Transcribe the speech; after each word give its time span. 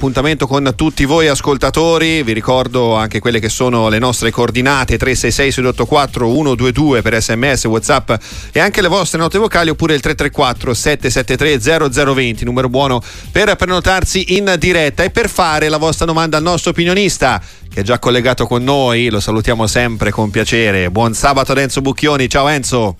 appuntamento 0.00 0.46
con 0.46 0.72
tutti 0.76 1.04
voi 1.04 1.28
ascoltatori. 1.28 2.22
Vi 2.22 2.32
ricordo 2.32 2.94
anche 2.94 3.18
quelle 3.18 3.38
che 3.38 3.50
sono 3.50 3.90
le 3.90 3.98
nostre 3.98 4.30
coordinate 4.30 4.96
366 4.96 5.52
684 5.52 6.26
122 6.26 7.02
per 7.02 7.20
sms, 7.20 7.64
whatsapp 7.66 8.10
e 8.50 8.60
anche 8.60 8.80
le 8.80 8.88
vostre 8.88 9.18
note 9.18 9.36
vocali 9.36 9.68
oppure 9.68 9.92
il 9.92 10.00
334 10.00 10.72
773 10.72 12.14
0020, 12.14 12.46
numero 12.46 12.70
buono 12.70 13.02
per 13.30 13.54
prenotarsi 13.56 14.36
in 14.38 14.54
diretta 14.58 15.04
e 15.04 15.10
per 15.10 15.28
fare 15.28 15.68
la 15.68 15.76
vostra 15.76 16.06
domanda 16.06 16.38
al 16.38 16.44
nostro 16.44 16.70
opinionista 16.70 17.38
che 17.68 17.80
è 17.80 17.84
già 17.84 17.98
collegato 17.98 18.46
con 18.46 18.64
noi, 18.64 19.10
lo 19.10 19.20
salutiamo 19.20 19.66
sempre 19.66 20.10
con 20.10 20.30
piacere. 20.30 20.90
Buon 20.90 21.12
sabato 21.12 21.52
ad 21.52 21.58
Enzo 21.58 21.82
Bucchioni, 21.82 22.26
ciao 22.26 22.48
Enzo. 22.48 22.96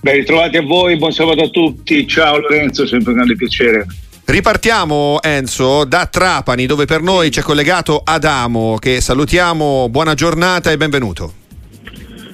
Ben 0.00 0.16
ritrovati 0.16 0.56
a 0.56 0.62
voi, 0.62 0.96
buon 0.96 1.12
sabato 1.12 1.44
a 1.44 1.48
tutti, 1.48 2.08
ciao 2.08 2.38
Lorenzo, 2.38 2.88
sempre 2.88 3.10
un 3.10 3.18
grande 3.18 3.36
piacere. 3.36 3.86
Ripartiamo 4.26 5.18
Enzo 5.22 5.84
da 5.84 6.06
Trapani 6.06 6.64
dove 6.64 6.86
per 6.86 7.02
noi 7.02 7.28
c'è 7.28 7.42
collegato 7.42 8.00
Adamo 8.02 8.78
che 8.78 9.02
salutiamo, 9.02 9.88
buona 9.90 10.14
giornata 10.14 10.70
e 10.72 10.78
benvenuto. 10.78 11.34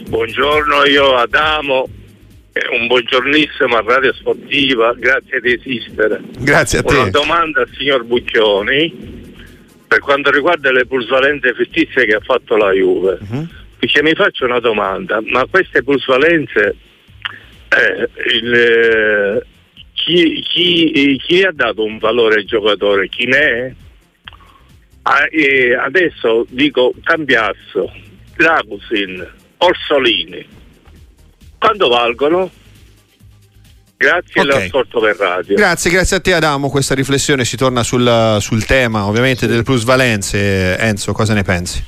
Buongiorno, 0.09 0.85
io 0.87 1.17
Adamo, 1.17 1.89
un 2.79 2.87
buongiornissimo 2.87 3.77
a 3.77 3.83
Radio 3.85 4.13
Sportiva, 4.13 4.95
grazie 4.95 5.41
di 5.41 5.53
esistere. 5.53 6.21
Grazie 6.39 6.79
a 6.79 6.83
te. 6.85 6.95
Una 6.95 7.11
domanda 7.11 7.63
al 7.63 7.71
signor 7.77 8.05
Bucchioni 8.05 9.19
per 9.89 9.99
quanto 9.99 10.31
riguarda 10.31 10.71
le 10.71 10.87
plusvalenze 10.87 11.53
fittizie 11.55 12.07
che 12.07 12.15
ha 12.15 12.21
fatto 12.21 12.57
la 12.57 12.71
Juve, 12.71 13.19
uh-huh. 13.21 13.49
dice, 13.81 14.01
mi 14.05 14.15
faccio 14.15 14.45
una 14.45 14.61
domanda, 14.61 15.21
ma 15.25 15.45
queste 15.51 15.83
plusvalenze 15.83 16.77
eh, 17.69 18.09
il, 18.37 18.55
eh, 18.55 19.47
chi, 20.05 20.41
chi, 20.43 21.21
chi, 21.25 21.43
ha 21.43 21.53
dato 21.53 21.85
un 21.85 21.99
valore 21.99 22.37
al 22.37 22.45
giocatore? 22.45 23.09
Chi 23.09 23.27
ne 23.27 23.39
è? 23.39 23.75
Ah, 25.03 25.27
adesso 25.85 26.47
dico 26.49 26.93
Cambiasso, 27.03 27.93
Dragusin, 28.37 29.27
Orsolini, 29.59 30.47
quanto 31.59 31.89
valgono? 31.89 32.51
Grazie 33.97 34.41
okay. 34.41 34.57
all'ascolto 34.57 35.01
per 35.01 35.17
radio. 35.17 35.57
Grazie, 35.57 35.91
grazie 35.91 36.17
a 36.17 36.21
te 36.21 36.33
Adamo. 36.33 36.71
Questa 36.71 36.95
riflessione 36.95 37.45
si 37.45 37.59
torna 37.59 37.83
sul, 37.83 38.39
sul 38.41 38.65
tema 38.65 39.07
ovviamente 39.07 39.47
delle 39.47 39.63
plusvalenze. 39.63 40.79
Enzo, 40.79 41.13
cosa 41.13 41.35
ne 41.35 41.43
pensi? 41.43 41.85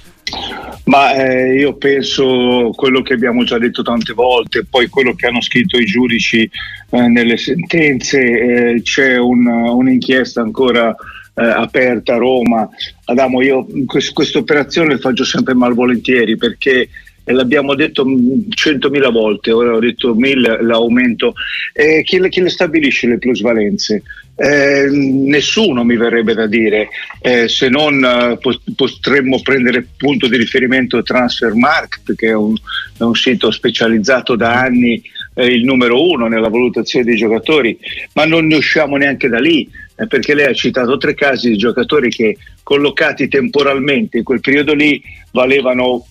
Ma 0.84 1.14
eh, 1.14 1.58
io 1.58 1.76
penso 1.76 2.70
quello 2.74 3.02
che 3.02 3.14
abbiamo 3.14 3.44
già 3.44 3.58
detto 3.58 3.82
tante 3.82 4.12
volte, 4.12 4.64
poi 4.68 4.88
quello 4.88 5.14
che 5.14 5.26
hanno 5.26 5.40
scritto 5.40 5.78
i 5.78 5.84
giudici 5.84 6.48
eh, 6.90 7.08
nelle 7.08 7.36
sentenze, 7.36 8.20
eh, 8.20 8.82
c'è 8.82 9.16
un, 9.16 9.46
un'inchiesta 9.46 10.40
ancora 10.40 10.94
eh, 11.34 11.44
aperta 11.44 12.14
a 12.14 12.18
Roma. 12.18 12.68
Adamo, 13.04 13.42
io 13.42 13.66
questa 13.86 14.38
operazione 14.38 14.94
la 14.94 14.98
faccio 14.98 15.24
sempre 15.24 15.54
malvolentieri 15.54 16.36
perché 16.36 16.88
e 17.24 17.32
l'abbiamo 17.32 17.74
detto 17.74 18.04
centomila 18.50 19.08
volte, 19.10 19.52
ora 19.52 19.74
ho 19.74 19.78
detto 19.78 20.14
mille, 20.14 20.60
l'aumento. 20.62 21.34
Eh, 21.72 22.02
chi, 22.02 22.20
chi, 22.28 22.40
le, 22.40 22.48
stabilisce 22.48 23.06
le 23.06 23.18
plusvalenze? 23.18 24.02
Eh, 24.34 24.88
nessuno 24.90 25.84
mi 25.84 25.96
verrebbe 25.96 26.32
da 26.34 26.46
dire, 26.46 26.88
eh, 27.20 27.48
se 27.48 27.68
non 27.68 28.02
eh, 28.02 28.38
potremmo 28.74 29.40
prendere 29.42 29.86
punto 29.96 30.26
di 30.26 30.36
riferimento 30.36 31.02
Transfermarkt, 31.02 32.14
che 32.14 32.28
è 32.28 32.34
un, 32.34 32.54
è 32.98 33.02
un 33.02 33.14
sito 33.14 33.50
specializzato 33.50 34.34
da 34.34 34.58
anni, 34.58 35.02
eh, 35.34 35.46
il 35.46 35.64
numero 35.64 36.08
uno 36.08 36.28
nella 36.28 36.48
valutazione 36.48 37.04
dei 37.04 37.16
giocatori, 37.16 37.78
ma 38.14 38.24
non 38.24 38.46
ne 38.46 38.56
usciamo 38.56 38.96
neanche 38.96 39.28
da 39.28 39.38
lì 39.38 39.68
perché 40.06 40.34
lei 40.34 40.46
ha 40.46 40.54
citato 40.54 40.96
tre 40.96 41.14
casi 41.14 41.50
di 41.50 41.56
giocatori 41.56 42.10
che 42.10 42.36
collocati 42.62 43.28
temporalmente 43.28 44.18
in 44.18 44.24
quel 44.24 44.40
periodo 44.40 44.74
lì 44.74 45.02
valevano 45.32 46.06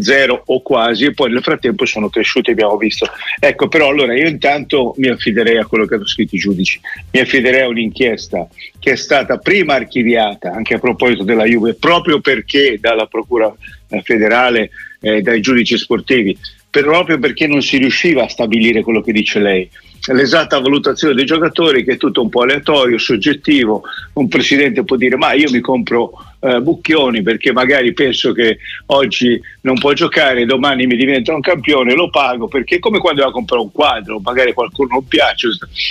zero 0.00 0.42
o 0.46 0.62
quasi 0.62 1.06
e 1.06 1.14
poi 1.14 1.32
nel 1.32 1.42
frattempo 1.42 1.84
sono 1.84 2.08
cresciuti 2.08 2.50
abbiamo 2.50 2.76
visto. 2.76 3.06
Ecco 3.38 3.68
però 3.68 3.88
allora 3.88 4.16
io 4.16 4.28
intanto 4.28 4.94
mi 4.98 5.08
affiderei 5.08 5.58
a 5.58 5.66
quello 5.66 5.86
che 5.86 5.94
hanno 5.94 6.06
scritto 6.06 6.36
i 6.36 6.38
giudici. 6.38 6.80
Mi 7.10 7.20
affiderei 7.20 7.62
a 7.62 7.68
un'inchiesta 7.68 8.48
che 8.78 8.92
è 8.92 8.96
stata 8.96 9.38
prima 9.38 9.74
archiviata 9.74 10.52
anche 10.52 10.74
a 10.74 10.78
proposito 10.78 11.24
della 11.24 11.44
Juve 11.44 11.74
proprio 11.74 12.20
perché 12.20 12.78
dalla 12.80 13.06
procura 13.06 13.52
eh, 13.88 14.02
federale 14.02 14.70
eh, 15.00 15.22
dai 15.22 15.40
giudici 15.40 15.76
sportivi 15.76 16.36
proprio 16.70 17.18
perché 17.18 17.46
non 17.46 17.62
si 17.62 17.78
riusciva 17.78 18.24
a 18.24 18.28
stabilire 18.28 18.82
quello 18.82 19.00
che 19.00 19.12
dice 19.12 19.38
lei 19.38 19.68
l'esatta 20.12 20.60
valutazione 20.60 21.14
dei 21.14 21.24
giocatori 21.24 21.84
che 21.84 21.94
è 21.94 21.96
tutto 21.96 22.22
un 22.22 22.28
po' 22.28 22.42
aleatorio, 22.42 22.98
soggettivo, 22.98 23.82
un 24.14 24.28
presidente 24.28 24.84
può 24.84 24.96
dire 24.96 25.16
ma 25.16 25.32
io 25.32 25.50
mi 25.50 25.60
compro 25.60 26.12
eh, 26.40 26.60
Bucchioni 26.60 27.22
perché 27.22 27.52
magari 27.52 27.92
penso 27.92 28.32
che 28.32 28.58
oggi 28.86 29.40
non 29.62 29.78
può 29.78 29.92
giocare, 29.92 30.44
domani 30.44 30.86
mi 30.86 30.96
diventa 30.96 31.34
un 31.34 31.40
campione, 31.40 31.94
lo 31.94 32.10
pago 32.10 32.48
perché 32.48 32.76
è 32.76 32.78
come 32.78 32.98
quando 32.98 33.22
va 33.22 33.28
a 33.28 33.32
comprare 33.32 33.62
un 33.62 33.72
quadro, 33.72 34.20
magari 34.20 34.52
qualcuno 34.52 34.88
non 34.92 35.06
piace 35.06 35.48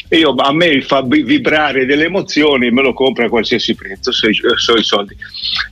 e 0.07 0.18
io, 0.18 0.34
a 0.34 0.53
me 0.53 0.81
fa 0.81 1.02
vibrare 1.02 1.86
delle 1.86 2.06
emozioni 2.06 2.72
me 2.72 2.81
lo 2.81 2.94
compra 2.94 3.25
a 3.25 3.30
qualsiasi 3.30 3.75
prezzo, 3.75 4.12
so, 4.12 4.28
so 4.56 4.75
i 4.75 4.84
soldi. 4.84 5.16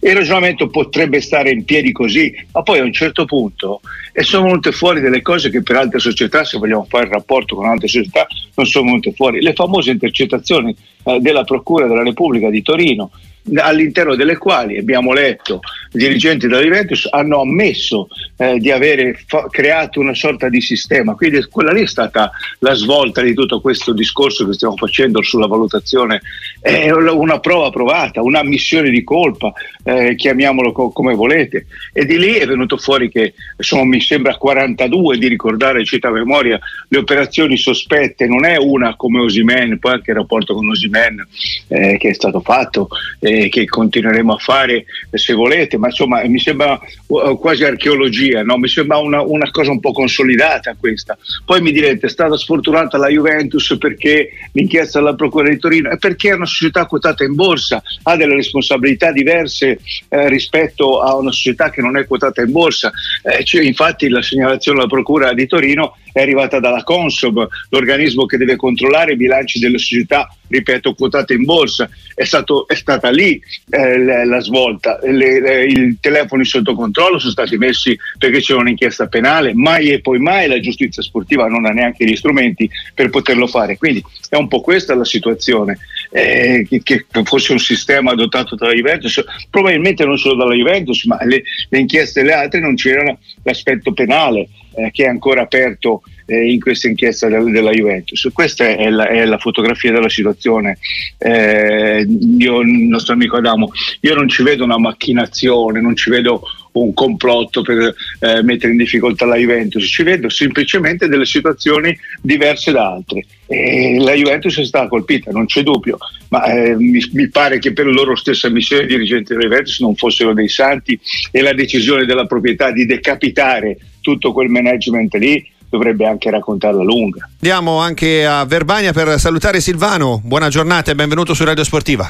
Il 0.01 0.15
ragionamento 0.15 0.67
potrebbe 0.67 1.21
stare 1.21 1.51
in 1.51 1.63
piedi 1.65 1.91
così, 1.91 2.33
ma 2.51 2.61
poi 2.61 2.79
a 2.79 2.83
un 2.83 2.93
certo 2.93 3.25
punto 3.25 3.81
e 4.11 4.23
sono 4.23 4.45
venute 4.45 4.71
fuori 4.71 5.01
delle 5.01 5.21
cose 5.21 5.49
che 5.49 5.61
per 5.61 5.75
altre 5.75 5.99
società, 5.99 6.43
se 6.43 6.57
vogliamo 6.57 6.85
fare 6.87 7.05
il 7.05 7.11
rapporto 7.11 7.55
con 7.55 7.65
altre 7.65 7.87
società, 7.87 8.25
non 8.55 8.65
sono 8.65 8.85
venute 8.85 9.11
fuori. 9.11 9.41
Le 9.41 9.53
famose 9.53 9.91
intercettazioni 9.91 10.75
eh, 11.03 11.19
della 11.19 11.43
Procura 11.43 11.87
della 11.87 12.03
Repubblica 12.03 12.49
di 12.49 12.61
Torino 12.61 13.11
all'interno 13.57 14.15
delle 14.15 14.37
quali 14.37 14.77
abbiamo 14.77 15.13
letto 15.13 15.59
dirigenti 15.95 16.47
della 16.47 16.61
Juventus 16.61 17.07
hanno 17.09 17.41
ammesso 17.41 18.07
eh, 18.37 18.59
di 18.59 18.71
avere 18.71 19.19
fa- 19.25 19.47
creato 19.49 19.99
una 19.99 20.13
sorta 20.13 20.49
di 20.49 20.61
sistema, 20.61 21.15
quindi 21.15 21.43
quella 21.49 21.71
lì 21.71 21.81
è 21.83 21.87
stata 21.87 22.31
la 22.59 22.73
svolta 22.73 23.21
di 23.21 23.33
tutto 23.33 23.61
questo 23.61 23.93
discorso 23.93 24.45
che 24.45 24.53
stiamo 24.53 24.75
facendo 24.75 25.21
sulla 25.21 25.47
valutazione, 25.47 26.21
è 26.59 26.91
una 26.91 27.39
prova 27.39 27.69
provata, 27.69 28.21
un'ammissione 28.21 28.89
di 28.89 29.03
colpa, 29.03 29.53
eh, 29.83 30.15
chiamiamolo 30.15 30.71
co- 30.71 30.91
come 30.91 31.15
volete, 31.15 31.67
e 31.93 32.05
di 32.05 32.17
lì 32.19 32.33
è 32.33 32.45
venuto 32.45 32.77
fuori 32.77 33.09
che 33.09 33.33
sono 33.57 33.83
mi 33.85 34.01
sembra 34.01 34.35
42 34.35 35.17
di 35.17 35.27
ricordare, 35.27 35.85
cita 35.85 36.09
a 36.09 36.11
memoria, 36.11 36.59
le 36.89 36.97
operazioni 36.97 37.57
sospette, 37.57 38.27
non 38.27 38.45
è 38.45 38.57
una 38.57 38.95
come 38.95 39.19
Osimen, 39.19 39.79
poi 39.79 39.93
anche 39.93 40.11
il 40.11 40.17
rapporto 40.17 40.53
con 40.53 40.69
Osimen 40.69 41.25
eh, 41.67 41.97
che 41.97 42.09
è 42.09 42.13
stato 42.13 42.41
fatto. 42.41 42.89
Eh, 43.19 43.49
che 43.49 43.65
continueremo 43.65 44.33
a 44.33 44.37
fare 44.37 44.85
se 45.11 45.33
volete, 45.33 45.77
ma 45.85 45.87
insomma 45.87 46.23
mi 46.25 46.39
sembra 46.39 46.79
uh, 47.07 47.37
quasi 47.37 47.63
archeologia, 47.63 48.43
no? 48.43 48.57
mi 48.57 48.67
sembra 48.67 48.97
una, 48.97 49.21
una, 49.21 49.49
cosa 49.51 49.71
un 49.71 49.79
po' 49.79 49.91
consolidata 49.91 50.75
questa. 50.79 51.17
Poi 51.45 51.61
mi 51.61 51.71
direte, 51.71 52.07
è 52.07 52.09
stata 52.09 52.35
sfortunata 52.35 52.97
la 52.97 53.07
Juventus 53.07 53.75
perché 53.79 54.29
l'inchiesta 54.53 54.99
della 54.99 55.13
Procura 55.13 55.49
di 55.49 55.57
Torino 55.57 55.89
è 55.89 55.97
perché 55.97 56.29
è 56.29 56.33
una 56.33 56.45
società 56.45 56.85
quotata 56.85 57.23
in 57.23 57.35
borsa, 57.35 57.81
ha 58.03 58.15
delle 58.15 58.35
responsabilità 58.35 59.11
diverse 59.11 59.79
eh, 60.09 60.29
rispetto 60.29 61.01
a 61.01 61.15
una 61.15 61.31
società 61.31 61.69
che 61.69 61.81
non 61.81 61.97
è 61.97 62.05
quotata 62.05 62.41
in 62.41 62.51
borsa. 62.51 62.91
Eh, 63.21 63.43
cioè, 63.43 63.63
infatti 63.63 64.09
la 64.09 64.21
segnalazione 64.21 64.79
della 64.79 64.89
Procura 64.89 65.33
di 65.33 65.47
Torino 65.47 65.97
è 66.15 66.21
arrivata 66.21 66.61
dalla 66.61 66.81
Consob, 66.81 67.45
l'organismo 67.67 68.25
che 68.25 68.37
deve 68.37 68.55
controllare 68.55 69.11
i 69.11 69.17
bilanci 69.17 69.59
delle 69.59 69.77
società, 69.77 70.33
ripeto, 70.47 70.93
quotate 70.93 71.33
in 71.33 71.43
borsa. 71.43 71.89
È, 72.13 72.23
stato, 72.23 72.69
è 72.69 72.75
stata 72.75 73.09
lì 73.09 73.37
eh, 73.69 74.23
la, 74.23 74.39
svolta. 74.39 74.97
Le, 75.03 75.41
le, 75.41 75.65
I 75.65 75.97
telefoni 75.99 76.45
sotto 76.45 76.73
controllo 76.73 77.19
sono 77.19 77.33
stati 77.33 77.57
messi 77.57 77.99
perché 78.17 78.39
c'è 78.39 78.53
un'inchiesta 78.53 79.07
penale, 79.07 79.53
mai 79.53 79.89
e 79.89 79.99
poi 79.99 80.19
mai 80.19 80.47
la 80.47 80.61
giustizia 80.61 81.03
sportiva 81.03 81.49
non 81.49 81.65
ha 81.65 81.71
neanche 81.71 82.05
gli 82.05 82.15
strumenti 82.15 82.69
per 82.93 83.09
poterlo 83.09 83.45
fare. 83.45 83.75
Quindi 83.75 84.01
è 84.29 84.37
un 84.37 84.47
po' 84.47 84.61
questa 84.61 84.95
la 84.95 85.03
situazione. 85.03 85.79
Eh, 86.11 86.65
che, 86.69 86.81
che, 86.81 87.05
fosse 87.23 87.51
un 87.51 87.59
sistema 87.59 88.11
adottato 88.11 88.55
dalla 88.55 88.71
Juventus, 88.71 89.21
probabilmente 89.49 90.05
non 90.05 90.17
solo 90.17 90.35
dalla 90.35 90.53
Juventus, 90.53 91.03
ma 91.03 91.17
le, 91.25 91.43
le 91.67 91.79
inchieste 91.79 92.21
delle 92.21 92.33
altre 92.33 92.61
non 92.61 92.75
c'erano 92.75 93.19
l'aspetto 93.43 93.91
penale 93.91 94.47
eh, 94.75 94.91
che 94.91 95.05
è 95.05 95.07
ancora 95.07 95.41
aperto 95.41 96.01
eh, 96.25 96.51
in 96.51 96.59
questa 96.59 96.87
inchiesta 96.87 97.27
del, 97.27 97.51
della 97.51 97.71
Juventus. 97.71 98.29
Questa 98.33 98.65
è 98.65 98.89
la, 98.89 99.07
è 99.07 99.25
la 99.25 99.37
fotografia 99.37 99.91
della 99.91 100.09
situazione. 100.09 100.77
Eh, 101.17 102.05
io, 102.37 102.59
il 102.61 102.67
nostro 102.67 103.13
amico 103.13 103.37
Adamo, 103.37 103.71
io 104.01 104.15
non 104.15 104.27
ci 104.27 104.43
vedo 104.43 104.63
una 104.63 104.77
macchinazione, 104.77 105.81
non 105.81 105.95
ci 105.95 106.09
vedo 106.09 106.43
un 106.73 106.93
complotto 106.93 107.61
per 107.61 107.93
eh, 108.19 108.43
mettere 108.43 108.73
in 108.73 108.77
difficoltà 108.77 109.25
la 109.25 109.37
Juventus, 109.37 109.83
ci 109.83 110.03
vedo 110.03 110.27
semplicemente 110.29 111.07
delle 111.07 111.25
situazioni 111.25 111.97
diverse 112.21 112.71
da 112.71 112.91
altre. 112.91 113.25
E 113.47 113.97
la 113.99 114.13
Juventus 114.13 114.59
è 114.59 114.65
stata 114.65 114.87
colpita, 114.87 115.31
non 115.31 115.45
c'è 115.45 115.61
dubbio, 115.61 115.97
ma 116.29 116.43
eh, 116.45 116.75
mi, 116.75 116.99
mi, 117.13 117.29
pare 117.29 117.59
che 117.59 117.73
per 117.73 117.85
loro 117.85 118.15
stessa 118.15 118.49
missione 118.49 118.83
i 118.83 118.87
dirigenti 118.87 119.33
della 119.33 119.45
Juventus 119.45 119.79
non 119.79 119.95
fossero 119.95 120.33
dei 120.33 120.49
santi 120.49 120.99
e 121.31 121.41
la 121.41 121.53
decisione 121.53 122.05
della 122.05 122.25
proprietà 122.25 122.71
di 122.71 122.85
decapitare 122.85 123.77
tutto 124.05 124.31
quel 124.31 124.49
management 124.49 125.15
lì 125.15 125.51
dovrebbe 125.67 126.05
anche 126.05 126.29
raccontarla 126.29 126.83
lunga. 126.83 127.27
Andiamo 127.41 127.79
anche 127.79 128.23
a 128.23 128.45
Verbania 128.45 128.93
per 128.93 129.19
salutare 129.19 129.59
Silvano, 129.59 130.21
buona 130.23 130.47
giornata 130.47 130.91
e 130.91 130.95
benvenuto 130.95 131.33
su 131.33 131.43
Radio 131.43 131.63
Sportiva. 131.63 132.07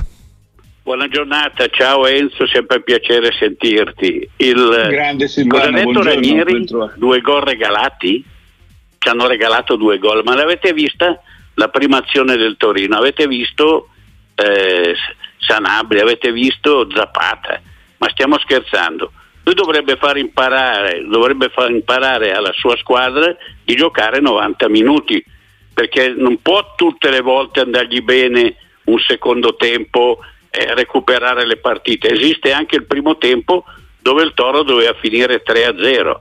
Buona 0.84 1.08
giornata, 1.08 1.66
ciao 1.70 2.06
Enzo, 2.06 2.46
sempre 2.48 2.78
un 2.78 2.84
piacere 2.84 3.32
sentirti. 3.32 4.30
Il, 4.36 4.88
Grande 4.90 5.30
Silvano, 5.30 5.72
cosa 5.72 5.82
ha 5.82 5.86
detto 5.86 6.04
Ranieri? 6.04 6.66
Due 6.98 7.22
gol 7.22 7.42
regalati? 7.44 8.24
Ci 8.98 9.10
hanno 9.10 9.26
regalato 9.28 9.78
due 9.78 9.98
gol, 9.98 10.22
ma 10.26 10.36
l'avete 10.36 10.74
vista 10.74 11.18
la 11.54 11.70
prima 11.70 12.00
azione 12.00 12.36
del 12.36 12.58
Torino? 12.58 12.98
Avete 12.98 13.26
visto 13.26 13.88
eh, 14.36 14.94
Sanabria, 15.38 16.04
avete 16.04 16.34
visto 16.34 16.88
Zapata? 16.94 17.62
Ma 17.98 18.10
stiamo 18.10 18.38
scherzando. 18.38 19.12
Lui 19.46 19.54
dovrebbe 19.54 19.96
far, 19.98 20.18
imparare, 20.18 21.06
dovrebbe 21.08 21.50
far 21.50 21.70
imparare 21.70 22.34
alla 22.34 22.52
sua 22.54 22.76
squadra 22.78 23.36
di 23.64 23.76
giocare 23.76 24.20
90 24.20 24.68
minuti, 24.70 25.24
perché 25.72 26.16
non 26.18 26.42
può 26.42 26.74
tutte 26.76 27.12
le 27.12 27.22
volte 27.22 27.60
andargli 27.60 28.02
bene 28.02 28.56
un 28.86 28.98
secondo 28.98 29.56
tempo 29.56 30.18
eh, 30.50 30.74
recuperare 30.74 31.46
le 31.46 31.58
partite. 31.58 32.10
Esiste 32.10 32.52
anche 32.54 32.76
il 32.76 32.86
primo 32.86 33.18
tempo 33.18 33.66
dove 34.02 34.24
il 34.24 34.34
Toro 34.34 34.64
doveva 34.64 34.96
finire 35.00 35.44
3-0. 35.46 36.16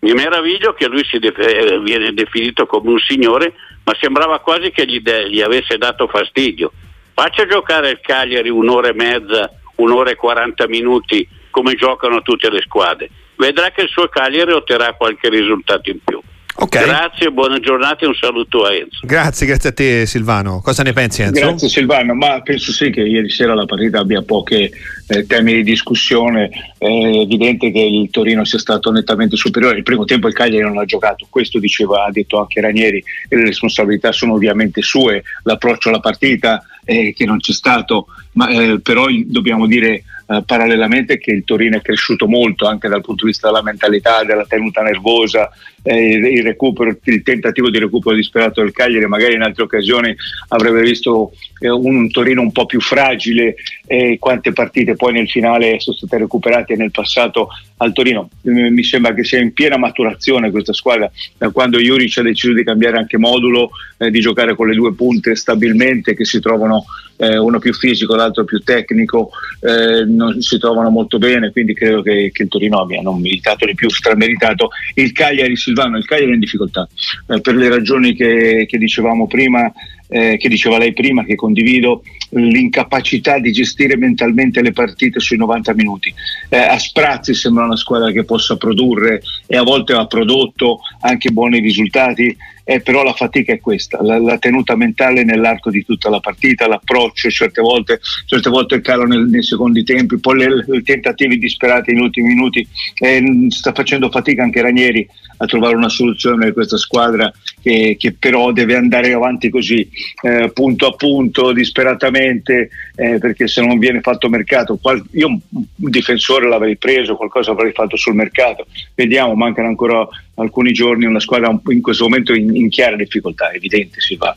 Mi 0.00 0.12
meraviglio 0.12 0.74
che 0.74 0.88
lui 0.88 1.06
def- 1.20 1.78
viene 1.82 2.12
definito 2.14 2.66
come 2.66 2.90
un 2.90 2.98
signore, 2.98 3.54
ma 3.84 3.96
sembrava 4.00 4.40
quasi 4.40 4.72
che 4.72 4.84
gli, 4.86 5.00
de- 5.00 5.30
gli 5.30 5.40
avesse 5.40 5.78
dato 5.78 6.08
fastidio. 6.08 6.72
Faccia 7.14 7.46
giocare 7.46 7.90
il 7.90 8.00
Cagliari 8.00 8.48
un'ora 8.48 8.88
e 8.88 8.92
mezza, 8.92 9.52
un'ora 9.76 10.10
e 10.10 10.16
40 10.16 10.66
minuti 10.66 11.28
come 11.56 11.74
giocano 11.74 12.20
tutte 12.20 12.50
le 12.50 12.60
squadre. 12.60 13.08
Vedrà 13.36 13.70
che 13.70 13.80
il 13.80 13.88
suo 13.88 14.08
Cagliari 14.08 14.52
otterrà 14.52 14.92
qualche 14.92 15.30
risultato 15.30 15.88
in 15.88 15.96
più. 16.04 16.20
Okay. 16.58 16.84
Grazie, 16.84 17.30
buona 17.30 17.58
giornata 17.60 18.04
e 18.04 18.08
un 18.08 18.14
saluto 18.14 18.64
a 18.64 18.74
Enzo. 18.74 19.00
Grazie, 19.02 19.46
grazie 19.46 19.70
a 19.70 19.72
te 19.72 20.04
Silvano. 20.04 20.60
Cosa 20.60 20.82
ne 20.82 20.92
pensi 20.92 21.22
Enzo? 21.22 21.40
Grazie 21.40 21.68
Silvano, 21.68 22.14
ma 22.14 22.42
penso 22.42 22.72
sì 22.72 22.90
che 22.90 23.00
ieri 23.00 23.30
sera 23.30 23.54
la 23.54 23.64
partita 23.64 24.00
abbia 24.00 24.20
pochi 24.22 24.70
eh, 25.08 25.26
temi 25.26 25.54
di 25.54 25.62
discussione. 25.62 26.50
È 26.76 26.86
evidente 26.86 27.70
che 27.70 27.80
il 27.80 28.10
Torino 28.10 28.44
sia 28.44 28.58
stato 28.58 28.90
nettamente 28.90 29.36
superiore. 29.36 29.78
Il 29.78 29.82
primo 29.82 30.04
tempo 30.04 30.28
il 30.28 30.34
Cagliari 30.34 30.64
non 30.64 30.76
ha 30.76 30.84
giocato, 30.84 31.26
questo 31.30 31.58
diceva, 31.58 32.04
ha 32.04 32.10
detto 32.10 32.38
anche 32.38 32.60
Ranieri, 32.60 33.02
e 33.28 33.36
le 33.36 33.44
responsabilità 33.44 34.12
sono 34.12 34.34
ovviamente 34.34 34.82
sue, 34.82 35.22
l'approccio 35.42 35.88
alla 35.88 36.00
partita 36.00 36.62
eh, 36.84 37.14
che 37.14 37.24
non 37.24 37.38
c'è 37.38 37.52
stato, 37.52 38.06
ma 38.36 38.48
eh, 38.48 38.80
però 38.80 39.06
dobbiamo 39.26 39.66
dire 39.66 40.04
eh, 40.28 40.42
parallelamente 40.44 41.18
che 41.18 41.30
il 41.30 41.44
Torino 41.44 41.76
è 41.76 41.82
cresciuto 41.82 42.26
molto 42.26 42.66
anche 42.66 42.88
dal 42.88 43.00
punto 43.00 43.24
di 43.24 43.30
vista 43.30 43.48
della 43.48 43.62
mentalità, 43.62 44.24
della 44.24 44.44
tenuta 44.44 44.82
nervosa, 44.82 45.50
eh, 45.82 46.16
il, 46.16 46.42
recupero, 46.42 46.96
il 47.04 47.22
tentativo 47.22 47.70
di 47.70 47.78
recupero 47.78 48.16
disperato 48.16 48.60
del 48.60 48.72
Cagliari, 48.72 49.06
magari 49.06 49.34
in 49.34 49.42
altre 49.42 49.62
occasioni 49.62 50.14
avrebbe 50.48 50.82
visto 50.82 51.32
eh, 51.60 51.70
un, 51.70 51.94
un, 51.94 52.10
Torino 52.10 52.40
un 52.40 52.50
po' 52.50 52.66
più 52.66 52.80
fragile 52.80 53.54
e 53.86 54.16
quante 54.18 54.52
partite 54.52 54.96
poi 54.96 55.12
nel 55.12 55.30
finale 55.30 55.78
sono 55.78 55.96
state 55.96 56.18
recuperate 56.18 56.74
nel 56.74 56.90
passato 56.90 57.48
al 57.76 57.92
Torino. 57.92 58.28
Mi 58.42 58.82
sembra 58.82 59.14
che 59.14 59.22
sia 59.22 59.38
in 59.38 59.52
piena 59.52 59.78
maturazione 59.78 60.50
questa 60.50 60.72
squadra 60.72 61.10
da 61.38 61.50
quando 61.50 61.78
Juric 61.78 62.18
ha 62.18 62.22
deciso 62.22 62.52
di 62.52 62.64
cambiare 62.64 62.98
anche 62.98 63.16
modulo, 63.16 63.70
eh, 63.98 64.10
di 64.10 64.20
giocare 64.20 64.56
con 64.56 64.66
le 64.66 64.74
due 64.74 64.92
punte 64.92 65.36
stabilmente 65.36 66.14
che 66.14 66.24
si 66.24 66.40
trovano 66.40 66.84
eh, 67.16 67.36
uno 67.38 67.58
più 67.58 67.72
fisico, 67.72 68.14
l'altro 68.14 68.44
più 68.44 68.60
tecnico, 68.60 69.30
eh, 69.60 70.04
non 70.04 70.40
si 70.40 70.58
trovano 70.58 70.90
molto 70.90 71.18
bene, 71.18 71.50
quindi 71.52 71.74
credo 71.74 72.02
che, 72.02 72.30
che 72.32 72.44
il 72.44 72.48
Torino 72.48 72.80
abbia 72.80 73.00
non 73.00 73.20
militato 73.20 73.66
di 73.66 73.74
più, 73.74 73.88
strameritato. 73.88 74.70
Il 74.94 75.12
Cagliari, 75.12 75.56
Silvano, 75.56 75.96
il 75.96 76.04
Cagliari 76.04 76.30
è 76.32 76.34
in 76.34 76.40
difficoltà 76.40 76.88
eh, 77.28 77.40
per 77.40 77.54
le 77.54 77.68
ragioni 77.68 78.14
che, 78.14 78.66
che 78.68 78.78
dicevamo 78.78 79.26
prima 79.26 79.72
eh, 80.08 80.36
che 80.36 80.48
diceva 80.48 80.78
lei 80.78 80.92
prima, 80.92 81.24
che 81.24 81.34
condivido, 81.34 82.02
l'incapacità 82.30 83.38
di 83.38 83.52
gestire 83.52 83.96
mentalmente 83.96 84.62
le 84.62 84.72
partite 84.72 85.20
sui 85.20 85.36
90 85.36 85.74
minuti. 85.74 86.12
Eh, 86.48 86.56
a 86.56 86.78
sprazzi 86.78 87.34
sembra 87.34 87.64
una 87.64 87.76
squadra 87.76 88.10
che 88.10 88.24
possa 88.24 88.56
produrre 88.56 89.22
e 89.46 89.56
a 89.56 89.62
volte 89.62 89.92
ha 89.92 90.06
prodotto 90.06 90.80
anche 91.00 91.30
buoni 91.30 91.60
risultati, 91.60 92.36
eh, 92.68 92.80
però 92.80 93.04
la 93.04 93.12
fatica 93.12 93.52
è 93.52 93.60
questa, 93.60 94.02
la, 94.02 94.18
la, 94.18 94.38
tenuta 94.38 94.74
mentale 94.74 95.22
nell'arco 95.22 95.70
di 95.70 95.84
tutta 95.84 96.10
la 96.10 96.18
partita, 96.18 96.66
l'approccio, 96.66 97.30
certe 97.30 97.60
volte, 97.60 98.00
certe 98.26 98.50
volte 98.50 98.80
calano 98.80 99.14
nel, 99.14 99.28
nei 99.28 99.44
secondi 99.44 99.84
tempi, 99.84 100.18
poi 100.18 100.44
i 100.72 100.82
tentativi 100.82 101.38
disperati 101.38 101.92
negli 101.92 102.02
ultimi 102.02 102.34
minuti, 102.34 102.66
eh, 102.98 103.46
sta 103.50 103.72
facendo 103.72 104.10
fatica 104.10 104.42
anche 104.42 104.62
Ranieri 104.62 105.06
a 105.36 105.46
trovare 105.46 105.76
una 105.76 105.88
soluzione 105.88 106.46
per 106.46 106.54
questa 106.54 106.76
squadra 106.76 107.32
che, 107.62 107.96
che 107.98 108.12
però 108.12 108.50
deve 108.50 108.74
andare 108.74 109.12
avanti 109.12 109.48
così, 109.48 109.88
eh, 110.22 110.50
punto 110.52 110.86
a 110.86 110.92
punto, 110.92 111.52
disperatamente, 111.52 112.70
eh, 112.94 113.18
perché 113.18 113.46
se 113.48 113.64
non 113.64 113.78
viene 113.78 114.00
fatto 114.00 114.28
mercato, 114.28 114.78
qual- 114.80 115.04
io 115.12 115.28
un 115.28 115.40
difensore 115.74 116.48
l'avrei 116.48 116.76
preso, 116.76 117.16
qualcosa 117.16 117.52
avrei 117.52 117.72
fatto 117.72 117.96
sul 117.96 118.14
mercato, 118.14 118.66
vediamo, 118.94 119.34
mancano 119.34 119.68
ancora 119.68 120.06
alcuni 120.34 120.72
giorni, 120.72 121.06
una 121.06 121.20
squadra 121.20 121.58
in 121.68 121.80
questo 121.80 122.04
momento 122.04 122.34
in, 122.34 122.54
in 122.54 122.68
chiara 122.68 122.96
difficoltà, 122.96 123.52
evidente 123.52 124.00
si 124.00 124.16
va. 124.16 124.36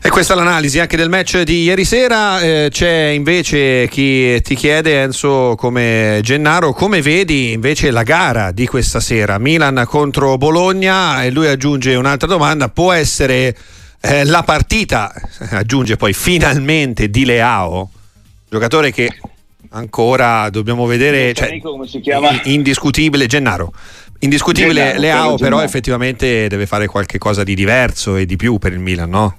E 0.00 0.10
questa 0.10 0.34
è 0.34 0.36
l'analisi 0.36 0.78
anche 0.78 0.96
del 0.96 1.08
match 1.08 1.42
di 1.42 1.64
ieri 1.64 1.84
sera. 1.84 2.40
Eh, 2.40 2.68
c'è 2.70 3.08
invece 3.08 3.88
chi 3.88 4.40
ti 4.42 4.54
chiede, 4.54 5.02
Enzo, 5.02 5.54
come 5.56 6.20
Gennaro, 6.22 6.72
come 6.72 7.02
vedi 7.02 7.52
invece 7.52 7.90
la 7.90 8.04
gara 8.04 8.52
di 8.52 8.66
questa 8.66 9.00
sera? 9.00 9.38
Milan 9.38 9.84
contro 9.86 10.38
Bologna 10.38 11.24
e 11.24 11.30
lui 11.30 11.48
aggiunge 11.48 11.96
un'altra 11.96 12.28
domanda, 12.28 12.68
può 12.68 12.92
essere 12.92 13.54
eh, 14.00 14.24
la 14.24 14.42
partita, 14.42 15.12
aggiunge 15.50 15.96
poi 15.96 16.12
finalmente 16.12 17.10
di 17.10 17.24
Leao, 17.24 17.90
giocatore 18.48 18.92
che 18.92 19.10
ancora 19.70 20.48
dobbiamo 20.50 20.86
vedere, 20.86 21.34
cioè, 21.34 21.60
indiscutibile 22.44 23.26
Gennaro. 23.26 23.72
Indiscutibile 24.20 24.92
Gennaro, 24.92 25.00
Leao, 25.00 25.36
però 25.36 25.62
effettivamente 25.62 26.48
deve 26.48 26.66
fare 26.66 26.86
qualche 26.86 27.18
cosa 27.18 27.44
di 27.44 27.54
diverso 27.54 28.16
e 28.16 28.26
di 28.26 28.36
più 28.36 28.58
per 28.58 28.72
il 28.72 28.80
Milan, 28.80 29.10
no? 29.10 29.38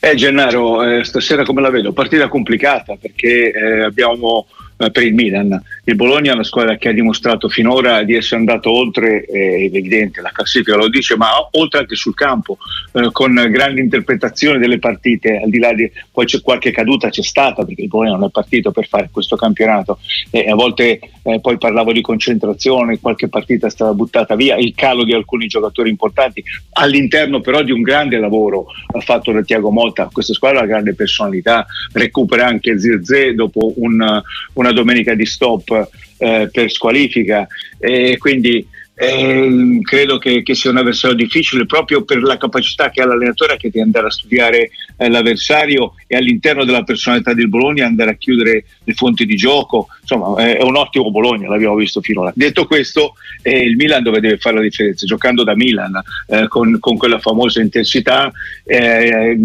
Eh 0.00 0.14
Gennaro, 0.14 0.82
eh, 0.82 1.04
stasera 1.04 1.44
come 1.44 1.62
la 1.62 1.70
vedo? 1.70 1.92
Partita 1.92 2.28
complicata 2.28 2.96
perché 3.00 3.52
eh, 3.52 3.84
abbiamo 3.84 4.46
per 4.76 5.02
il 5.02 5.14
Milan. 5.14 5.60
Il 5.84 5.94
Bologna 5.94 6.32
è 6.32 6.34
una 6.34 6.44
squadra 6.44 6.76
che 6.76 6.88
ha 6.88 6.92
dimostrato 6.92 7.48
finora 7.48 8.02
di 8.02 8.14
essere 8.14 8.40
andato 8.40 8.70
oltre, 8.70 9.22
è 9.22 9.38
evidente, 9.38 10.20
la 10.20 10.30
classifica 10.30 10.76
lo 10.76 10.88
dice, 10.88 11.16
ma 11.16 11.30
oltre 11.52 11.80
anche 11.80 11.94
sul 11.94 12.14
campo, 12.14 12.58
eh, 12.92 13.08
con 13.12 13.32
grandi 13.50 13.80
interpretazioni 13.80 14.58
delle 14.58 14.78
partite, 14.78 15.40
al 15.42 15.48
di 15.48 15.58
là 15.58 15.72
di 15.72 15.90
poi 16.12 16.26
c'è 16.26 16.40
qualche 16.40 16.72
caduta 16.72 17.08
c'è 17.08 17.22
stata, 17.22 17.64
perché 17.64 17.82
il 17.82 17.88
Bologna 17.88 18.12
non 18.16 18.24
è 18.24 18.30
partito 18.30 18.70
per 18.70 18.86
fare 18.88 19.08
questo 19.10 19.36
campionato 19.36 19.98
e 20.30 20.50
a 20.50 20.54
volte 20.54 20.98
eh, 21.22 21.40
poi 21.40 21.56
parlavo 21.58 21.92
di 21.92 22.00
concentrazione, 22.00 23.00
qualche 23.00 23.28
partita 23.28 23.68
è 23.68 23.70
stata 23.70 23.92
buttata 23.92 24.34
via, 24.34 24.56
il 24.56 24.74
calo 24.74 25.04
di 25.04 25.14
alcuni 25.14 25.46
giocatori 25.46 25.88
importanti, 25.88 26.42
all'interno 26.72 27.40
però 27.40 27.62
di 27.62 27.72
un 27.72 27.82
grande 27.82 28.18
lavoro 28.18 28.66
fatto 29.00 29.32
da 29.32 29.42
Tiago 29.42 29.70
Motta, 29.70 30.08
questa 30.12 30.34
squadra 30.34 30.60
ha 30.60 30.66
grande 30.66 30.94
personalità, 30.94 31.66
recupera 31.92 32.46
anche 32.46 32.78
Zirze 32.78 33.34
dopo 33.34 33.72
un, 33.76 34.22
un 34.52 34.65
una 34.66 34.74
domenica 34.74 35.14
di 35.14 35.26
stop 35.26 35.88
eh, 36.18 36.48
per 36.52 36.70
squalifica 36.70 37.46
e 37.78 38.16
quindi 38.18 38.66
eh, 38.98 39.78
credo 39.82 40.16
che, 40.16 40.42
che, 40.42 40.54
sia 40.54 40.70
un 40.70 40.78
avversario 40.78 41.16
difficile 41.16 41.66
proprio 41.66 42.02
per 42.02 42.22
la 42.22 42.38
capacità 42.38 42.88
che 42.88 43.02
ha 43.02 43.06
l'allenatore 43.06 43.52
anche 43.52 43.68
di 43.68 43.78
andare 43.78 44.06
a 44.06 44.10
studiare 44.10 44.70
eh, 44.96 45.08
l'avversario 45.10 45.94
e 46.06 46.16
all'interno 46.16 46.64
della 46.64 46.82
personalità 46.82 47.34
del 47.34 47.48
Bologna 47.48 47.84
andare 47.84 48.12
a 48.12 48.16
chiudere 48.16 48.64
le 48.82 48.94
fonti 48.94 49.26
di 49.26 49.36
gioco. 49.36 49.88
Insomma, 50.08 50.36
è, 50.36 50.62
un 50.62 50.76
ottimo 50.76 51.10
Bologna, 51.10 51.48
l'abbiamo 51.48 51.74
visto 51.74 52.00
finora. 52.00 52.32
Detto 52.32 52.66
questo, 52.66 53.14
è 53.42 53.50
il 53.50 53.74
Milan 53.74 54.04
dove 54.04 54.20
deve 54.20 54.38
fare 54.38 54.54
la 54.54 54.62
differenza, 54.62 55.04
giocando 55.04 55.42
da 55.42 55.56
Milan 55.56 56.00
eh, 56.28 56.46
con, 56.46 56.78
con, 56.78 56.96
quella 56.96 57.18
famosa 57.18 57.60
intensità, 57.60 58.30
eh, 58.64 59.36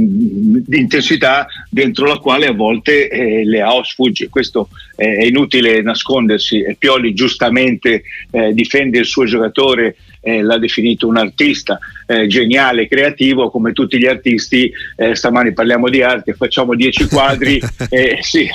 intensità 0.69 1.47
dentro 1.67 2.05
la 2.05 2.17
quale 2.17 2.45
a 2.45 2.53
volte 2.53 3.09
eh, 3.09 3.43
Leao 3.43 3.83
sfugge. 3.83 4.29
Questo 4.29 4.69
è 4.95 5.23
inutile 5.23 5.81
nascondersi. 5.81 6.63
Pioli 6.77 7.15
giustamente 7.15 8.03
eh, 8.29 8.53
difende 8.53 8.99
il 8.99 9.05
suo 9.05 9.25
giocatore 9.25 9.95
eh, 10.21 10.41
l'ha 10.41 10.57
definito 10.57 11.07
un 11.07 11.17
artista 11.17 11.79
eh, 12.05 12.27
geniale, 12.27 12.87
creativo, 12.87 13.49
come 13.49 13.73
tutti 13.73 13.97
gli 13.97 14.05
artisti, 14.05 14.71
eh, 14.95 15.15
stamani 15.15 15.53
parliamo 15.53 15.89
di 15.89 16.01
arte, 16.01 16.33
facciamo 16.33 16.75
dieci 16.75 17.07
quadri, 17.07 17.59
eh, 17.89 18.19
sì, 18.21 18.47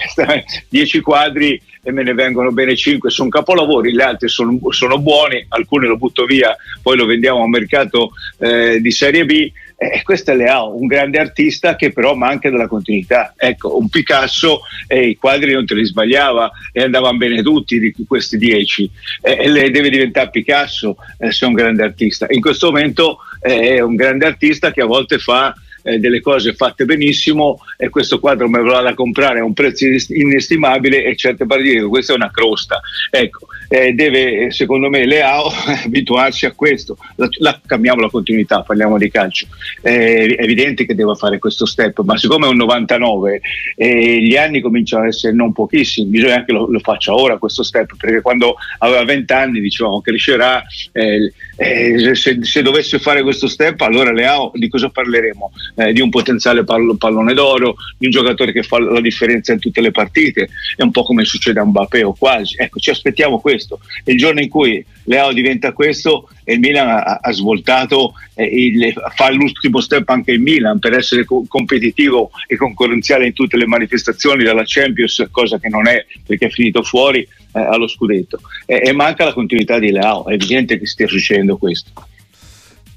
dieci 0.68 1.00
quadri 1.00 1.60
e 1.82 1.92
me 1.92 2.02
ne 2.02 2.14
vengono 2.14 2.50
bene 2.50 2.74
cinque, 2.74 3.10
sono 3.10 3.28
capolavori, 3.28 3.92
gli 3.92 4.00
altri 4.00 4.28
sono, 4.28 4.58
sono 4.70 4.98
buoni, 4.98 5.44
alcuni 5.48 5.86
lo 5.86 5.96
butto 5.96 6.24
via, 6.24 6.56
poi 6.82 6.96
lo 6.96 7.06
vendiamo 7.06 7.40
a 7.40 7.44
un 7.44 7.50
mercato 7.50 8.10
eh, 8.38 8.80
di 8.80 8.90
Serie 8.90 9.24
B 9.24 9.50
eh, 9.76 10.02
questo 10.02 10.30
è 10.30 10.36
Leao, 10.36 10.74
un 10.74 10.86
grande 10.86 11.18
artista 11.18 11.76
che 11.76 11.92
però 11.92 12.14
manca 12.14 12.48
della 12.50 12.66
continuità. 12.66 13.34
Ecco, 13.36 13.76
un 13.76 13.88
Picasso 13.88 14.62
eh, 14.86 15.08
i 15.08 15.16
quadri 15.16 15.52
non 15.52 15.66
te 15.66 15.74
li 15.74 15.84
sbagliava 15.84 16.50
e 16.72 16.82
andavano 16.82 17.18
bene 17.18 17.42
tutti 17.42 17.78
di 17.78 17.94
questi 18.06 18.38
dieci. 18.38 18.90
Eh, 19.20 19.48
lei 19.48 19.70
deve 19.70 19.90
diventare 19.90 20.30
Picasso 20.30 20.96
eh, 21.18 21.30
se 21.30 21.44
è 21.44 21.48
un 21.48 21.54
grande 21.54 21.82
artista. 21.84 22.26
In 22.30 22.40
questo 22.40 22.68
momento 22.68 23.18
eh, 23.40 23.76
è 23.76 23.80
un 23.80 23.94
grande 23.94 24.26
artista 24.26 24.72
che 24.72 24.80
a 24.80 24.86
volte 24.86 25.18
fa 25.18 25.54
eh, 25.86 25.98
delle 25.98 26.20
cose 26.20 26.54
fatte 26.54 26.84
benissimo 26.84 27.58
e 27.76 27.88
questo 27.88 28.18
quadro 28.18 28.48
me 28.48 28.60
lo 28.60 28.72
vado 28.72 28.88
a 28.88 28.94
comprare 28.94 29.38
a 29.38 29.44
un 29.44 29.52
prezzo 29.52 29.86
inestimabile 30.08 31.04
e 31.04 31.16
certe 31.16 31.46
partite 31.46 31.82
questa 31.82 32.12
è 32.12 32.16
una 32.16 32.30
crosta. 32.30 32.80
Ecco, 33.10 33.46
eh, 33.68 33.92
deve 33.92 34.50
secondo 34.50 34.88
me 34.88 35.06
Leao 35.06 35.50
abituarsi 35.84 36.46
a 36.46 36.52
questo. 36.52 36.96
La, 37.16 37.28
la, 37.38 37.60
cambiamo 37.64 38.00
la 38.00 38.10
continuità, 38.10 38.62
parliamo 38.62 38.98
di 38.98 39.10
calcio. 39.10 39.46
è 39.80 40.26
evidente 40.38 40.84
che 40.86 40.94
deve 40.94 41.14
fare 41.14 41.38
questo 41.38 41.66
step, 41.66 42.00
ma 42.00 42.16
siccome 42.16 42.46
è 42.46 42.50
un 42.50 42.56
99 42.56 43.40
e 43.76 44.22
gli 44.22 44.36
anni 44.36 44.60
cominciano 44.60 45.02
ad 45.02 45.08
essere 45.08 45.32
non 45.32 45.52
pochissimi, 45.52 46.08
bisogna 46.08 46.44
che 46.44 46.52
lo, 46.52 46.66
lo 46.70 46.80
faccia 46.80 47.14
ora 47.14 47.38
questo 47.38 47.62
step, 47.62 47.96
perché 47.96 48.20
quando 48.20 48.56
aveva 48.78 49.04
20 49.04 49.32
anni 49.32 49.60
dicevamo 49.60 50.00
crescerà, 50.00 50.62
eh, 50.92 51.32
eh, 51.56 52.14
se, 52.14 52.38
se, 52.42 52.62
dovesse 52.62 52.98
fare 52.98 53.22
questo 53.22 53.46
step 53.46 53.80
allora 53.80 54.12
Leao 54.12 54.50
di 54.54 54.68
cosa 54.68 54.90
parleremo? 54.90 55.52
Eh, 55.78 55.92
di 55.92 56.00
un 56.00 56.08
potenziale 56.08 56.64
pall- 56.64 56.96
pallone 56.96 57.34
d'oro, 57.34 57.76
di 57.98 58.06
un 58.06 58.10
giocatore 58.10 58.50
che 58.50 58.62
fa 58.62 58.80
la 58.80 59.00
differenza 59.02 59.52
in 59.52 59.58
tutte 59.58 59.82
le 59.82 59.90
partite, 59.90 60.48
è 60.74 60.82
un 60.82 60.90
po' 60.90 61.02
come 61.02 61.26
succede 61.26 61.60
a 61.60 61.66
Mbappé 61.66 62.02
o 62.02 62.14
quasi, 62.14 62.56
ecco 62.58 62.78
ci 62.78 62.88
aspettiamo 62.88 63.40
questo. 63.40 63.80
E 64.02 64.12
il 64.12 64.18
giorno 64.18 64.40
in 64.40 64.48
cui 64.48 64.82
Leao 65.04 65.34
diventa 65.34 65.72
questo 65.72 66.30
e 66.44 66.54
il 66.54 66.60
Milan 66.60 66.88
ha, 66.88 67.18
ha 67.20 67.30
svoltato, 67.30 68.14
eh, 68.34 68.44
il, 68.44 68.94
fa 69.14 69.30
l'ultimo 69.30 69.80
step 69.80 70.08
anche 70.08 70.32
il 70.32 70.40
Milan 70.40 70.78
per 70.78 70.94
essere 70.94 71.26
co- 71.26 71.44
competitivo 71.46 72.30
e 72.46 72.56
concorrenziale 72.56 73.26
in 73.26 73.34
tutte 73.34 73.58
le 73.58 73.66
manifestazioni 73.66 74.44
dalla 74.44 74.62
Champions, 74.64 75.26
cosa 75.30 75.58
che 75.58 75.68
non 75.68 75.86
è 75.86 76.06
perché 76.26 76.46
è 76.46 76.50
finito 76.50 76.82
fuori 76.82 77.20
eh, 77.20 77.60
allo 77.60 77.86
scudetto. 77.86 78.40
E, 78.64 78.80
e 78.82 78.92
manca 78.92 79.26
la 79.26 79.34
continuità 79.34 79.78
di 79.78 79.90
Leao, 79.90 80.26
è 80.26 80.32
evidente 80.32 80.78
che 80.78 80.86
stia 80.86 81.06
succedendo 81.06 81.58
questo. 81.58 81.90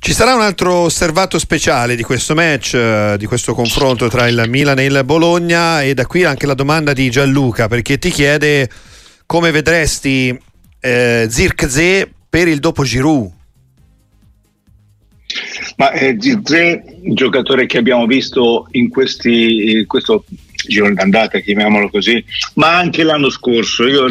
Ci 0.02 0.14
sarà 0.14 0.34
un 0.34 0.42
altro 0.42 0.76
osservato 0.76 1.38
speciale 1.38 1.98
di 1.98 2.04
questo 2.04 2.34
match, 2.34 2.74
eh, 2.74 3.16
di 3.18 3.26
questo 3.26 3.54
confronto 3.54 4.08
tra 4.08 4.30
il 4.30 4.46
Milan 4.48 4.80
e 4.80 4.86
il 4.86 5.02
Bologna 5.04 5.84
e 5.84 5.94
da 5.94 6.06
qui 6.06 6.24
anche 6.24 6.46
la 6.46 6.54
domanda 6.54 6.94
di 6.94 7.10
Gianluca 7.10 7.68
perché 7.68 8.00
ti 8.00 8.10
chiede 8.10 8.70
come 9.26 9.52
vedresti 9.52 10.36
eh, 10.80 11.28
Zirkzee 11.30 12.10
per 12.30 12.48
il 12.48 12.60
dopo 12.60 12.84
Giroud. 12.84 13.30
Ma 15.76 15.92
eh, 15.92 16.16
Zirkzee, 16.18 16.84
giocatore 17.14 17.66
che 17.66 17.78
abbiamo 17.78 18.06
visto 18.06 18.68
in 18.72 18.90
questi, 18.90 19.84
questo 19.86 20.24
giro 20.66 20.92
d'andata, 20.94 21.40
chiamiamolo 21.40 21.90
così, 21.90 22.24
ma 22.56 22.78
anche 22.78 23.04
l'anno 23.04 23.30
scorso, 23.30 23.86
io 23.86 24.08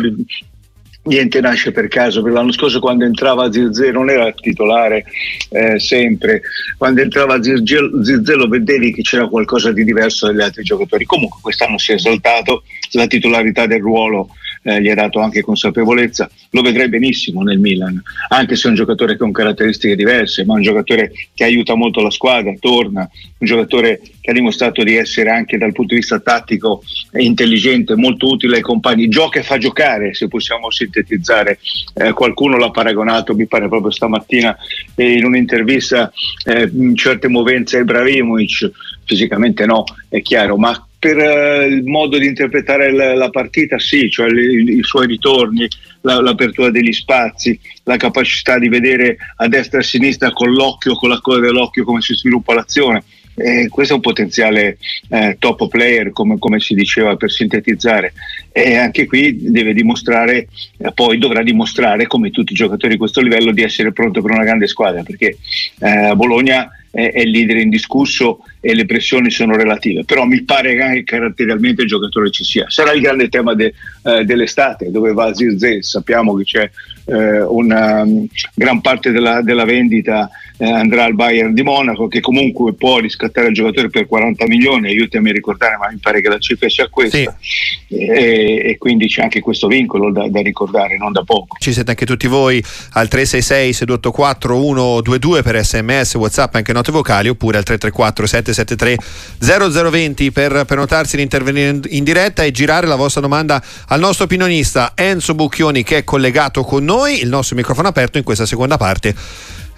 niente 1.09 1.41
nasce 1.41 1.73
per 1.73 1.88
caso, 1.88 2.23
perché 2.23 2.37
l'anno 2.37 2.53
scorso 2.53 2.79
quando 2.79 3.05
entrava 3.05 3.50
Zirze 3.50 3.91
non 3.91 4.09
era 4.09 4.31
titolare 4.33 5.05
eh, 5.50 5.81
sempre, 5.81 6.43
quando 6.77 7.00
entrava 7.00 7.43
Zirze 7.43 8.35
lo 8.35 8.47
vedevi 8.47 8.93
che 8.93 9.03
c'era 9.03 9.27
qualcosa 9.27 9.73
di 9.73 9.85
diverso 9.85 10.27
dagli 10.27 10.43
altri 10.43 10.62
giocatori, 10.62 11.05
comunque 11.05 11.41
quest'anno 11.43 11.79
si 11.79 11.93
è 11.93 11.95
esaltato, 11.95 12.62
la 12.93 13.07
titolarità 13.07 13.67
del 13.67 13.81
ruolo 13.81 14.29
eh, 14.62 14.81
gli 14.81 14.88
ha 14.88 14.95
dato 14.95 15.21
anche 15.21 15.41
consapevolezza, 15.43 16.31
lo 16.50 16.62
vedrei 16.62 16.88
benissimo 16.88 17.43
nel 17.43 17.59
Milan, 17.59 18.00
anche 18.29 18.57
se 18.57 18.67
è 18.67 18.71
un 18.71 18.77
giocatore 18.77 19.17
con 19.17 19.33
caratteristiche 19.33 19.97
diverse, 19.97 20.45
ma 20.45 20.55
un 20.55 20.62
giocatore 20.62 21.12
che 21.35 21.45
aiuta 21.45 21.75
molto 21.75 22.00
la 22.03 22.11
squadra, 22.11 22.53
torna, 22.59 23.09
un 23.38 23.47
giocatore 23.47 24.00
che 24.21 24.31
ha 24.31 24.35
dimostrato 24.35 24.83
di 24.83 24.97
essere 24.97 25.31
anche 25.31 25.57
dal 25.57 25.73
punto 25.73 25.95
di 25.95 26.00
vista 26.00 26.19
tattico 26.21 26.83
intelligente, 27.19 27.95
molto 27.97 28.29
utile 28.29 28.57
ai 28.57 28.62
compagni, 28.62 29.09
gioca 29.09 29.41
e 29.41 29.43
fa 29.43 29.59
giocare, 29.59 30.15
se 30.15 30.29
possiamo 30.29 30.71
sintetizzare. 30.71 31.59
Eh, 31.95 32.12
qualcuno 32.12 32.57
l'ha 32.59 32.71
paragonato, 32.71 33.35
mi 33.35 33.47
pare 33.47 33.69
proprio 33.69 33.91
stamattina 33.91 34.57
eh, 34.95 35.12
in 35.12 35.25
un'intervista, 35.25 36.12
eh, 36.45 36.71
in 36.73 36.97
certe 36.97 37.29
movenze 37.29 37.79
Ibrahimovic, 37.79 38.71
fisicamente 39.05 39.65
no, 39.65 39.85
è 40.09 40.21
chiaro, 40.21 40.57
ma 40.57 40.88
per 40.99 41.17
uh, 41.17 41.67
il 41.67 41.85
modo 41.85 42.19
di 42.19 42.26
interpretare 42.26 42.90
la, 42.93 43.14
la 43.14 43.31
partita, 43.31 43.78
sì, 43.78 44.11
cioè 44.11 44.28
i, 44.31 44.78
i 44.78 44.83
suoi 44.83 45.07
ritorni, 45.07 45.69
la, 46.00 46.21
l'apertura 46.21 46.71
degli 46.71 46.93
spazi, 46.93 47.59
la 47.85 47.97
capacità 47.97 48.59
di 48.59 48.69
vedere 48.69 49.17
a 49.37 49.49
destra 49.49 49.78
e 49.78 49.83
a 49.83 49.85
sinistra 49.85 50.33
con 50.33 50.52
l'occhio, 50.52 50.95
con 50.95 51.09
la 51.09 51.21
coda 51.21 51.40
dell'occhio 51.40 51.85
come 51.85 52.00
si 52.00 52.14
sviluppa 52.14 52.55
l'azione. 52.55 53.05
Eh, 53.38 53.68
questo 53.68 53.92
è 53.92 53.97
un 53.97 54.02
potenziale 54.02 54.78
eh, 55.11 55.37
top 55.38 55.68
player, 55.68 56.11
come, 56.11 56.38
come, 56.38 56.59
si 56.59 56.75
diceva 56.75 57.16
per 57.16 57.30
sintetizzare, 57.30 58.12
e 58.50 58.76
anche 58.76 59.07
qui 59.07 59.50
deve 59.50 59.73
dimostrare, 59.75 60.49
eh, 60.78 60.92
poi 60.92 61.18
dovrà 61.18 61.42
dimostrare, 61.42 62.07
come 62.07 62.30
tutti 62.30 62.52
i 62.52 62.57
giocatori 62.57 62.95
di 62.95 62.99
questo 62.99 63.21
livello, 63.21 63.52
di 63.52 63.62
essere 63.62 63.92
pronto 63.92 64.21
per 64.21 64.33
una 64.33 64.45
grande 64.45 64.66
squadra, 64.66 65.02
perché 65.02 65.37
eh, 65.78 66.12
Bologna 66.16 66.68
è, 66.90 67.12
è 67.12 67.25
leader 67.25 67.59
indiscusso 67.59 68.40
e 68.61 68.75
le 68.75 68.87
pressioni 68.87 69.30
sono 69.30 69.57
relative, 69.57 70.04
però 70.04 70.25
mi 70.25 70.42
pare 70.42 70.75
che 70.76 71.04
caratterialmente 71.04 71.83
il 71.83 71.88
giocatore 71.88 72.30
ci 72.30 72.45
sia. 72.45 72.64
Sarà 72.68 72.92
il 72.92 73.00
grande 73.00 73.28
tema 73.28 73.54
de, 73.54 73.73
eh, 74.02 74.25
dell'estate, 74.25 74.90
dove 74.90 75.12
va 75.12 75.33
Zirze, 75.33 75.83
sappiamo 75.83 76.35
che 76.35 76.45
c'è 76.45 76.71
eh, 77.07 77.40
una 77.42 78.02
um, 78.02 78.26
gran 78.54 78.80
parte 78.80 79.11
della, 79.12 79.42
della 79.42 79.64
vendita 79.64 80.28
eh, 80.59 80.71
andrà 80.71 81.05
al 81.05 81.15
Bayern 81.15 81.55
di 81.55 81.62
Monaco 81.62 82.09
che 82.09 82.21
comunque 82.21 82.75
può 82.75 82.99
riscattare 82.99 83.49
il 83.49 83.55
giocatore 83.55 83.88
per 83.88 84.07
40 84.07 84.47
milioni, 84.47 84.88
aiutami 84.88 85.31
a 85.31 85.33
ricordare, 85.33 85.77
ma 85.77 85.88
mi 85.91 85.99
pare 85.99 86.21
che 86.21 86.29
la 86.29 86.38
cifra 86.38 86.69
sia 86.69 86.88
questa 86.88 87.37
sì. 87.41 87.97
e, 87.97 88.62
e, 88.65 88.79
quindi 88.79 89.07
c'è 89.07 89.23
anche 89.23 89.41
questo 89.41 89.69
vincolo 89.69 90.11
da, 90.11 90.29
da, 90.29 90.41
ricordare, 90.41 90.97
non 90.99 91.12
da 91.12 91.23
poco. 91.23 91.57
Ci 91.61 91.73
siete 91.73 91.91
anche 91.91 92.05
tutti 92.05 92.27
voi 92.27 92.62
al 92.93 93.09
366 93.09 93.73
684 93.73 94.55
122 94.55 95.43
per 95.43 95.65
sms, 95.65 96.15
whatsapp, 96.15 96.55
anche 96.57 96.73
note 96.73 96.91
vocali 96.91 97.29
oppure 97.29 97.59
al 97.59 97.65
334 97.65 98.27
773 98.27 99.91
0020 99.91 100.33
per 100.33 100.65
prenotarsi 100.65 101.17
di 101.17 101.23
intervenire 101.23 101.79
in 101.91 102.03
diretta 102.03 102.43
e 102.43 102.50
girare 102.50 102.87
la 102.87 102.97
vostra 102.97 103.21
domanda 103.21 103.62
al 103.87 104.00
nostro 104.00 104.25
opinionista 104.25 104.93
Enzo 104.97 105.35
Bucchioni 105.35 105.85
che 105.85 105.99
è 105.99 106.05
collegato 106.05 106.65
con 106.65 106.85
noi, 106.85 107.23
il 107.23 107.29
nostro 107.29 107.55
microfono 107.55 107.88
aperto 107.88 108.19
in 108.19 108.25
questa 108.25 108.47
seconda 108.47 108.77
parte 108.77 109.15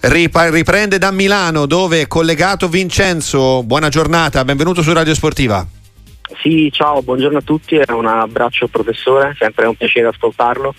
riprende 0.02 0.99
da 0.99 1.11
Milano 1.11 1.66
dove 1.66 2.02
è 2.02 2.07
collegato 2.07 2.69
Vincenzo. 2.69 3.62
Buona 3.62 3.88
giornata, 3.88 4.45
benvenuto 4.45 4.83
su 4.83 4.92
Radio 4.92 5.14
Sportiva. 5.14 5.66
Sì, 6.40 6.71
ciao, 6.73 7.02
buongiorno 7.02 7.38
a 7.38 7.42
tutti, 7.42 7.80
un 7.88 8.07
abbraccio 8.07 8.69
professore, 8.69 9.35
sempre 9.38 9.66
un 9.66 9.75
piacere 9.75 10.09
ascoltarlo. 10.09 10.75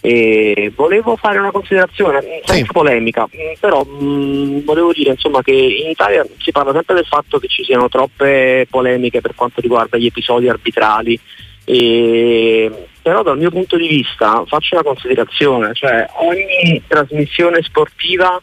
E 0.00 0.70
volevo 0.76 1.16
fare 1.16 1.38
una 1.38 1.50
considerazione, 1.50 2.20
senza 2.20 2.54
sì. 2.54 2.64
polemica, 2.70 3.26
però 3.58 3.82
mh, 3.82 4.62
volevo 4.62 4.92
dire 4.92 5.10
insomma, 5.10 5.42
che 5.42 5.52
in 5.52 5.88
Italia 5.90 6.24
si 6.38 6.52
parla 6.52 6.72
sempre 6.72 6.94
del 6.96 7.06
fatto 7.06 7.38
che 7.38 7.48
ci 7.48 7.64
siano 7.64 7.88
troppe 7.88 8.68
polemiche 8.70 9.20
per 9.20 9.34
quanto 9.34 9.60
riguarda 9.60 9.96
gli 9.96 10.06
episodi 10.06 10.48
arbitrali, 10.48 11.18
e, 11.64 12.70
però 13.02 13.24
dal 13.24 13.38
mio 13.38 13.50
punto 13.50 13.76
di 13.76 13.88
vista 13.88 14.44
faccio 14.46 14.76
una 14.76 14.84
considerazione, 14.84 15.72
cioè 15.72 16.06
ogni 16.18 16.82
trasmissione 16.86 17.62
sportiva 17.62 18.40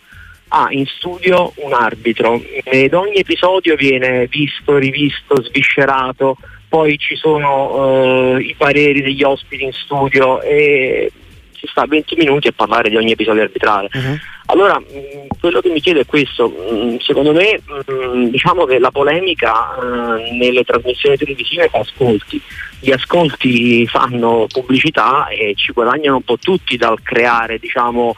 ha 0.55 0.67
in 0.69 0.86
studio 0.86 1.51
un 1.57 1.74
arbitro 1.74 2.39
ed 2.63 2.93
ogni 2.93 3.15
episodio 3.15 3.75
viene 3.75 4.27
visto, 4.27 4.77
rivisto, 4.77 5.41
sviscerato, 5.41 6.38
poi 6.67 6.95
ci 7.00 7.15
sono 7.15 8.33
uh, 8.36 8.38
i 8.38 8.53
pareri 8.55 9.01
degli 9.01 9.24
ospiti 9.24 9.63
in 9.63 9.74
studio 9.74 10.41
e 10.41 11.12
si 11.53 11.65
sta 11.67 11.86
20 11.88 12.15
minuti 12.17 12.50
a 12.50 12.53
parlare 12.55 12.89
di 12.89 12.98
ogni 12.98 13.13
episodio 13.13 13.41
arbitrale. 13.41 13.89
Uh-huh. 13.93 14.17
Allora, 14.48 14.79
mh, 14.79 14.83
mm, 14.83 15.27
quello 15.39 15.60
che 15.60 15.69
mi 15.69 15.81
chiedo 15.81 16.01
è 16.01 16.05
questo, 16.05 16.50
mh, 16.50 16.75
mm, 16.75 16.95
secondo 16.98 17.33
me 17.33 17.60
mh, 17.65 17.91
mm, 17.91 18.25
diciamo 18.27 18.65
che 18.65 18.77
la 18.77 18.91
polemica 18.91 19.75
uh, 19.75 20.38
nelle 20.38 20.63
trasmissioni 20.63 21.17
televisive 21.17 21.67
fa 21.69 21.79
ascolti, 21.79 22.39
gli 22.79 22.91
ascolti 22.91 23.88
fanno 23.88 24.45
pubblicità 24.51 25.29
e 25.29 25.53
ci 25.55 25.72
guadagnano 25.72 26.17
un 26.17 26.24
po' 26.24 26.38
tutti 26.38 26.77
dal 26.77 27.01
creare 27.01 27.57
diciamo, 27.57 28.15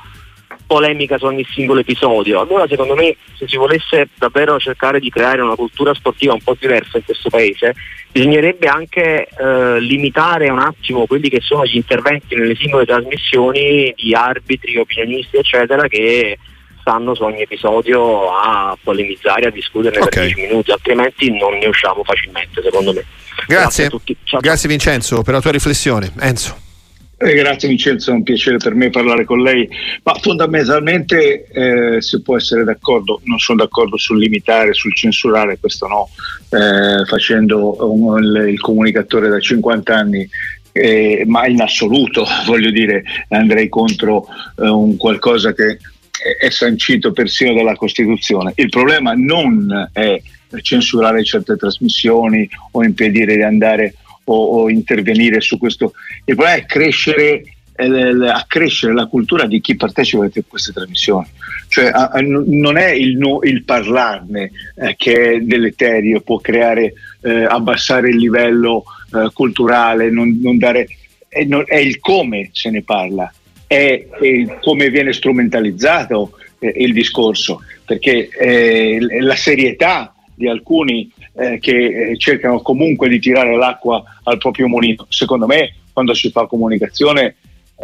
polemica 0.65 1.17
su 1.17 1.25
ogni 1.25 1.45
singolo 1.53 1.79
episodio. 1.79 2.39
Allora 2.39 2.67
secondo 2.67 2.95
me 2.95 3.15
se 3.37 3.47
si 3.47 3.57
volesse 3.57 4.09
davvero 4.17 4.57
cercare 4.59 4.99
di 4.99 5.09
creare 5.09 5.41
una 5.41 5.55
cultura 5.55 5.93
sportiva 5.93 6.33
un 6.33 6.41
po' 6.41 6.55
diversa 6.59 6.97
in 6.97 7.03
questo 7.03 7.29
paese, 7.29 7.73
bisognerebbe 8.11 8.67
anche 8.67 9.27
eh, 9.27 9.79
limitare 9.79 10.49
un 10.49 10.59
attimo 10.59 11.05
quelli 11.05 11.29
che 11.29 11.41
sono 11.41 11.65
gli 11.65 11.75
interventi 11.75 12.35
nelle 12.35 12.55
singole 12.55 12.85
trasmissioni 12.85 13.93
di 13.95 14.13
arbitri, 14.13 14.77
opinionisti, 14.77 15.37
eccetera, 15.37 15.87
che 15.87 16.37
stanno 16.79 17.15
su 17.15 17.23
ogni 17.23 17.41
episodio 17.41 18.31
a 18.31 18.77
polemizzare, 18.81 19.47
a 19.47 19.49
discutere 19.49 19.97
okay. 19.97 20.09
per 20.09 20.35
10 20.35 20.41
minuti, 20.47 20.71
altrimenti 20.71 21.35
non 21.35 21.57
ne 21.57 21.65
usciamo 21.65 22.03
facilmente, 22.03 22.61
secondo 22.61 22.93
me. 22.93 23.03
Grazie, 23.47 23.89
Grazie, 23.89 24.39
Grazie 24.39 24.69
Vincenzo 24.69 25.21
per 25.23 25.33
la 25.33 25.41
tua 25.41 25.51
riflessione. 25.51 26.11
Enzo. 26.19 26.55
Eh, 27.17 27.33
grazie 27.33 27.69
Vincenzo, 27.69 28.11
è 28.11 28.13
un 28.13 28.23
piacere 28.23 28.57
per 28.57 28.75
me 28.75 28.89
parlare 28.89 29.23
con 29.23 29.41
lei, 29.41 29.69
ma 30.03 30.13
fondamentalmente 30.15 31.45
eh, 31.45 32.01
si 32.01 32.21
può 32.21 32.35
essere 32.35 32.65
d'accordo, 32.65 33.21
non 33.23 33.39
sono 33.39 33.59
d'accordo 33.59 33.95
sul 33.95 34.19
limitare, 34.19 34.73
sul 34.73 34.93
censurare, 34.93 35.57
questo 35.57 35.87
no, 35.87 36.09
eh, 36.49 37.05
facendo 37.05 37.77
un, 37.89 38.21
il, 38.21 38.49
il, 38.49 38.59
comunicatore 38.59 39.29
da 39.29 39.39
50 39.39 39.95
anni, 39.95 40.27
eh, 40.73 41.23
ma 41.25 41.47
in 41.47 41.61
assoluto 41.61 42.25
voglio 42.45 42.69
dire 42.69 43.03
andrei 43.29 43.69
contro 43.69 44.25
eh, 44.57 44.67
un 44.67 44.97
qualcosa 44.97 45.53
che 45.53 45.79
è 46.39 46.49
sancito 46.49 47.13
persino 47.13 47.53
dalla 47.53 47.75
Costituzione. 47.75 48.51
Il 48.55 48.69
problema 48.69 49.13
non 49.15 49.89
è 49.93 50.21
censurare 50.61 51.23
certe 51.23 51.55
trasmissioni 51.55 52.49
o 52.71 52.83
impedire 52.83 53.35
di 53.35 53.41
andare 53.41 53.95
o, 54.25 54.61
o 54.61 54.69
intervenire 54.69 55.41
su 55.41 55.57
questo. 55.57 55.93
Il 56.25 56.35
problema 56.35 56.55
è 56.55 56.65
crescere 56.65 57.43
accrescere 57.77 58.93
la 58.93 59.05
cultura 59.05 59.45
di 59.45 59.59
chi 59.59 59.75
partecipa 59.75 60.25
a 60.25 60.29
queste 60.47 60.71
trasmissioni. 60.71 61.27
Cioè, 61.67 61.87
a, 61.87 62.07
a, 62.07 62.21
non 62.21 62.77
è 62.77 62.91
il, 62.91 63.17
no, 63.17 63.39
il 63.43 63.63
parlarne 63.63 64.51
eh, 64.75 64.95
che 64.97 65.33
è 65.33 65.39
deleterio, 65.39 66.21
può 66.21 66.39
creare, 66.39 66.93
eh, 67.21 67.43
abbassare 67.43 68.09
il 68.09 68.17
livello 68.17 68.85
eh, 69.13 69.29
culturale, 69.33 70.09
non, 70.09 70.39
non 70.41 70.57
dare, 70.57 70.87
è, 71.27 71.43
non, 71.43 71.63
è, 71.67 71.77
il 71.77 71.99
come 71.99 72.49
se 72.53 72.69
ne 72.69 72.81
parla, 72.81 73.31
è, 73.67 74.07
è 74.07 74.57
come 74.61 74.89
viene 74.89 75.11
strumentalizzato 75.11 76.37
eh, 76.59 76.71
il 76.77 76.93
discorso, 76.93 77.61
perché 77.83 78.29
eh, 78.29 78.99
la 79.19 79.35
serietà 79.35 80.13
di 80.33 80.47
alcuni 80.47 81.11
eh, 81.33 81.59
che 81.59 82.13
cercano 82.17 82.61
comunque 82.61 83.09
di 83.09 83.19
tirare 83.19 83.57
l'acqua 83.57 84.01
al 84.23 84.37
proprio 84.37 84.67
mulino, 84.67 85.05
secondo 85.09 85.45
me 85.45 85.73
quando 85.95 86.13
si 86.13 86.29
fa 86.29 86.45
comunicazione 86.45 87.37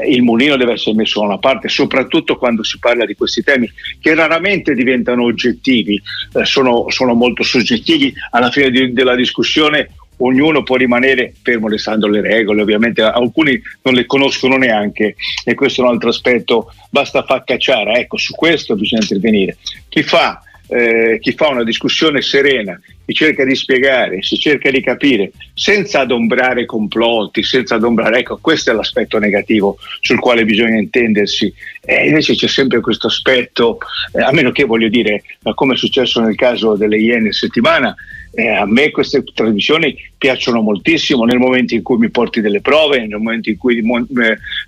il 0.05 0.21
mulino 0.21 0.57
deve 0.57 0.73
essere 0.73 0.95
messo 0.95 1.19
da 1.19 1.27
una 1.27 1.37
parte, 1.37 1.69
soprattutto 1.69 2.37
quando 2.37 2.63
si 2.63 2.77
parla 2.77 3.05
di 3.05 3.15
questi 3.15 3.41
temi 3.41 3.71
che 3.99 4.13
raramente 4.13 4.73
diventano 4.73 5.23
oggettivi, 5.23 6.01
eh, 6.33 6.45
sono, 6.45 6.85
sono, 6.89 7.13
molto 7.13 7.43
soggettivi. 7.43 8.13
Alla 8.31 8.51
fine 8.51 8.69
di, 8.69 8.93
della 8.93 9.15
discussione 9.15 9.91
ognuno 10.17 10.63
può 10.63 10.75
rimanere 10.75 11.33
fermo 11.41 11.67
restando 11.67 12.07
le 12.07 12.21
regole, 12.21 12.61
ovviamente 12.61 13.01
alcuni 13.01 13.59
non 13.81 13.93
le 13.93 14.05
conoscono 14.05 14.55
neanche 14.55 15.15
e 15.43 15.53
questo 15.55 15.81
è 15.81 15.85
un 15.85 15.91
altro 15.91 16.09
aspetto, 16.09 16.73
basta 16.89 17.23
far 17.23 17.43
cacciare, 17.43 17.99
ecco 17.99 18.17
su 18.17 18.33
questo 18.33 18.75
bisogna 18.75 19.01
intervenire. 19.01 19.57
Chi 19.89 20.03
fa 20.03 20.41
eh, 20.73 21.19
chi 21.19 21.33
fa 21.33 21.49
una 21.49 21.65
discussione 21.65 22.21
serena, 22.21 22.79
chi 23.05 23.13
cerca 23.13 23.43
di 23.43 23.55
spiegare, 23.55 24.23
si 24.23 24.37
cerca 24.37 24.71
di 24.71 24.81
capire, 24.81 25.33
senza 25.53 25.99
adombrare 25.99 26.65
complotti, 26.65 27.43
senza 27.43 27.75
adombrare, 27.75 28.19
ecco, 28.19 28.37
questo 28.39 28.71
è 28.71 28.73
l'aspetto 28.73 29.19
negativo 29.19 29.77
sul 29.99 30.19
quale 30.19 30.45
bisogna 30.45 30.77
intendersi. 30.77 31.53
E 31.83 32.07
invece 32.07 32.35
c'è 32.35 32.47
sempre 32.47 32.79
questo 32.79 33.07
aspetto, 33.07 33.79
eh, 34.13 34.21
a 34.21 34.31
meno 34.31 34.51
che 34.51 34.63
voglio 34.63 34.87
dire, 34.87 35.23
come 35.55 35.73
è 35.73 35.77
successo 35.77 36.21
nel 36.21 36.35
caso 36.35 36.75
delle 36.75 36.97
Iene 36.97 37.33
settimana, 37.33 37.93
eh, 38.33 38.47
a 38.47 38.65
me 38.65 38.91
queste 38.91 39.25
trasmissioni 39.25 39.93
piacciono 40.17 40.61
moltissimo 40.61 41.25
nel 41.25 41.37
momento 41.37 41.75
in 41.75 41.81
cui 41.81 41.97
mi 41.97 42.09
porti 42.09 42.39
delle 42.39 42.61
prove, 42.61 42.99
nel 42.99 43.19
momento 43.19 43.49
in 43.49 43.57
cui 43.57 43.83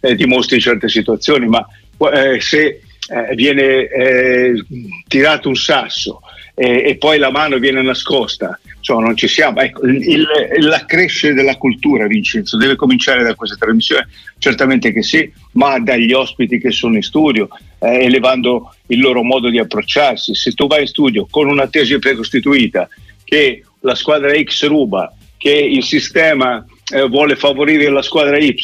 eh, 0.02 0.16
dimostri 0.16 0.60
certe 0.60 0.90
situazioni, 0.90 1.48
ma 1.48 1.66
eh, 2.12 2.42
se 2.42 2.82
eh, 3.10 3.36
viene 3.36 3.88
eh, 3.88 4.66
tirato 5.08 5.50
un 5.50 5.56
sasso 5.56 6.22
eh, 6.56 6.84
e 6.86 6.98
poi 6.98 7.18
la 7.18 7.32
mano 7.32 7.58
viene 7.58 7.82
nascosta, 7.82 8.60
cioè 8.80 9.02
non 9.02 9.16
ci 9.16 9.28
siamo. 9.28 9.60
Ecco, 9.60 9.86
il, 9.86 10.08
il, 10.08 10.28
la 10.60 10.86
crescita 10.86 11.34
della 11.34 11.58
cultura, 11.58 12.08
Vincenzo, 12.08 12.58
deve 12.58 12.76
cominciare 12.76 13.24
da 13.24 13.36
questa 13.36 13.56
trasmissione? 13.58 14.08
Certamente 14.38 14.92
che 14.92 15.02
sì, 15.02 15.32
ma 15.54 15.80
dagli 15.80 16.14
ospiti 16.14 16.60
che 16.60 16.72
sono 16.72 16.96
in 16.96 17.02
studio, 17.02 17.48
eh, 17.80 18.06
elevando 18.06 18.74
il 18.88 19.00
loro 19.00 19.24
modo 19.24 19.50
di 19.50 19.60
approcciarsi. 19.60 20.36
Se 20.36 20.52
tu 20.54 20.68
vai 20.68 20.82
in 20.82 20.88
studio 20.88 21.28
con 21.30 21.48
una 21.48 21.68
tesi 21.68 21.98
precostituita 21.98 22.88
che 23.24 23.64
la 23.82 23.96
squadra 23.96 24.32
X 24.42 24.68
ruba, 24.68 25.14
che 25.38 25.52
il 25.52 25.84
sistema 25.84 26.66
eh, 26.94 27.08
vuole 27.08 27.36
favorire 27.36 27.90
la 27.90 28.04
squadra 28.04 28.38
Y 28.38 28.56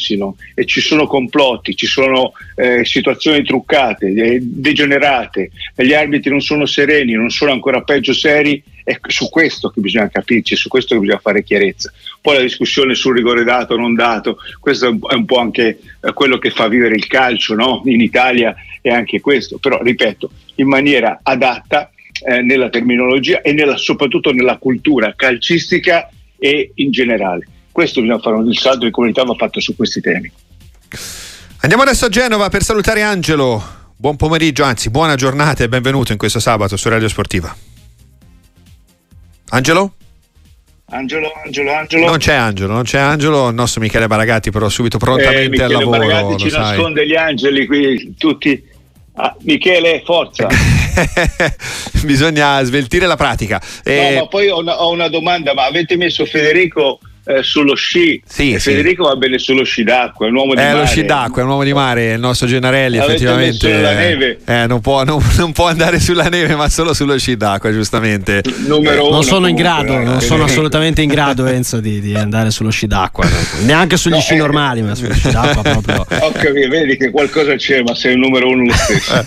e 0.54 0.64
ci 0.64 0.80
sono 0.80 1.06
complotti, 1.06 1.74
ci 1.74 1.86
sono 1.86 2.32
eh, 2.54 2.84
situazioni 2.84 3.42
truccate, 3.42 4.06
eh, 4.06 4.38
degenerate, 4.40 5.50
gli 5.74 5.92
arbitri 5.92 6.30
non 6.30 6.40
sono 6.40 6.64
sereni, 6.64 7.14
non 7.14 7.30
sono 7.30 7.50
ancora 7.50 7.82
peggio 7.82 8.12
seri, 8.12 8.62
è 8.84 8.96
su 9.08 9.28
questo 9.28 9.70
che 9.70 9.80
bisogna 9.80 10.08
capirci, 10.08 10.54
su 10.54 10.68
questo 10.68 10.94
che 10.94 11.00
bisogna 11.00 11.20
fare 11.20 11.42
chiarezza. 11.42 11.92
Poi 12.20 12.36
la 12.36 12.42
discussione 12.42 12.94
sul 12.94 13.16
rigore 13.16 13.42
dato 13.42 13.74
o 13.74 13.76
non 13.76 13.94
dato, 13.94 14.38
questo 14.60 14.86
è 14.86 15.14
un 15.14 15.24
po' 15.24 15.38
anche 15.38 15.78
eh, 16.00 16.12
quello 16.12 16.38
che 16.38 16.50
fa 16.50 16.68
vivere 16.68 16.94
il 16.94 17.08
calcio 17.08 17.54
no? 17.54 17.82
in 17.86 18.00
Italia, 18.00 18.54
è 18.80 18.90
anche 18.90 19.20
questo, 19.20 19.58
però 19.58 19.82
ripeto, 19.82 20.30
in 20.56 20.68
maniera 20.68 21.18
adatta 21.22 21.90
eh, 22.24 22.42
nella 22.42 22.70
terminologia 22.70 23.40
e 23.40 23.52
nella, 23.52 23.76
soprattutto 23.76 24.32
nella 24.32 24.56
cultura 24.56 25.14
calcistica 25.16 26.08
e 26.38 26.70
in 26.76 26.90
generale 26.90 27.46
questo 27.72 28.00
bisogna 28.00 28.18
fare, 28.18 28.38
il 28.40 28.58
saldo 28.58 28.84
di 28.84 28.90
comunità 28.90 29.22
va 29.24 29.34
fatto 29.34 29.60
su 29.60 29.76
questi 29.76 30.00
temi. 30.00 30.30
Andiamo 31.62 31.82
adesso 31.82 32.06
a 32.06 32.08
Genova 32.08 32.48
per 32.48 32.62
salutare 32.62 33.02
Angelo. 33.02 33.78
Buon 33.96 34.16
pomeriggio, 34.16 34.64
anzi 34.64 34.88
buona 34.88 35.14
giornata 35.14 35.62
e 35.62 35.68
benvenuto 35.68 36.12
in 36.12 36.18
questo 36.18 36.40
sabato 36.40 36.76
su 36.76 36.88
Radio 36.88 37.08
Sportiva. 37.08 37.54
Angelo? 39.50 39.92
Angelo, 40.92 41.30
Angelo, 41.44 41.72
Angelo. 41.72 42.06
Non 42.06 42.18
c'è 42.18 42.34
Angelo, 42.34 42.72
non 42.72 42.82
c'è 42.82 42.98
Angelo, 42.98 43.48
il 43.48 43.54
nostro 43.54 43.80
Michele 43.80 44.06
Baragatti 44.06 44.50
però 44.50 44.68
subito 44.68 44.98
prontamente 44.98 45.60
eh, 45.60 45.64
al 45.64 45.70
lavoro. 45.72 45.98
Baragatti 45.98 46.38
ci 46.38 46.50
sai. 46.50 46.60
nasconde 46.60 47.06
gli 47.06 47.14
angeli 47.14 47.66
qui 47.66 48.14
tutti. 48.16 48.68
Ah, 49.14 49.36
Michele, 49.42 50.02
forza! 50.04 50.48
Bisogna 52.04 52.62
sveltire 52.62 53.06
la 53.06 53.16
pratica. 53.16 53.60
Eh, 53.84 54.14
no, 54.14 54.20
ma 54.20 54.26
poi 54.28 54.48
ho 54.48 54.58
una, 54.58 54.80
ho 54.80 54.90
una 54.90 55.08
domanda, 55.08 55.52
ma 55.52 55.66
avete 55.66 55.96
messo 55.96 56.24
Federico 56.24 57.00
eh, 57.36 57.42
sullo 57.42 57.74
sci. 57.74 58.20
Sì, 58.26 58.58
Federico 58.58 59.04
sì. 59.04 59.10
va 59.10 59.16
bene 59.16 59.38
sullo 59.38 59.64
sci 59.64 59.84
d'acqua, 59.84 60.26
è 60.26 60.28
un 60.28 60.36
uomo 60.36 60.54
di 60.54 60.60
eh, 60.60 60.64
mare. 60.64 60.78
lo 60.78 60.86
sci 60.86 61.04
d'acqua, 61.04 61.42
è 61.42 61.44
un 61.44 61.50
uomo 61.50 61.64
di 61.64 61.72
mare, 61.72 62.12
il 62.12 62.20
nostro 62.20 62.46
Gennarelli 62.46 62.98
Avete 62.98 63.12
effettivamente. 63.12 64.38
Eh, 64.44 64.62
eh, 64.62 64.66
non, 64.66 64.80
può, 64.80 65.04
non, 65.04 65.22
non, 65.36 65.52
può, 65.52 65.68
andare 65.68 66.00
sulla 66.00 66.24
neve, 66.24 66.54
ma 66.56 66.68
solo 66.68 66.92
sullo 66.92 67.16
sci 67.18 67.36
d'acqua, 67.36 67.72
giustamente. 67.72 68.42
Numero 68.66 69.06
uno, 69.06 69.14
non 69.14 69.22
sono 69.22 69.46
in 69.46 69.54
grado, 69.54 69.96
non 69.98 70.16
eh. 70.16 70.20
sono 70.20 70.44
assolutamente 70.44 71.02
in 71.02 71.08
grado, 71.08 71.46
Enzo, 71.50 71.80
di, 71.80 72.00
di 72.00 72.14
andare 72.14 72.50
sullo 72.50 72.70
sci 72.70 72.86
d'acqua. 72.86 73.26
Neanche 73.64 73.96
sugli 73.96 74.14
no, 74.14 74.20
sci 74.20 74.34
eh. 74.34 74.38
normali, 74.38 74.82
ma 74.82 74.94
sullo 74.94 75.14
sci 75.14 75.30
d'acqua 75.30 75.62
proprio. 75.62 76.06
Ok, 76.30 76.52
vedi 76.68 76.96
che 76.96 77.10
qualcosa 77.10 77.54
c'è, 77.56 77.82
ma 77.82 77.94
sei 77.94 78.12
il 78.12 78.18
numero 78.18 78.48
uno 78.48 78.64
lo 78.64 78.72
stesso. 78.72 79.26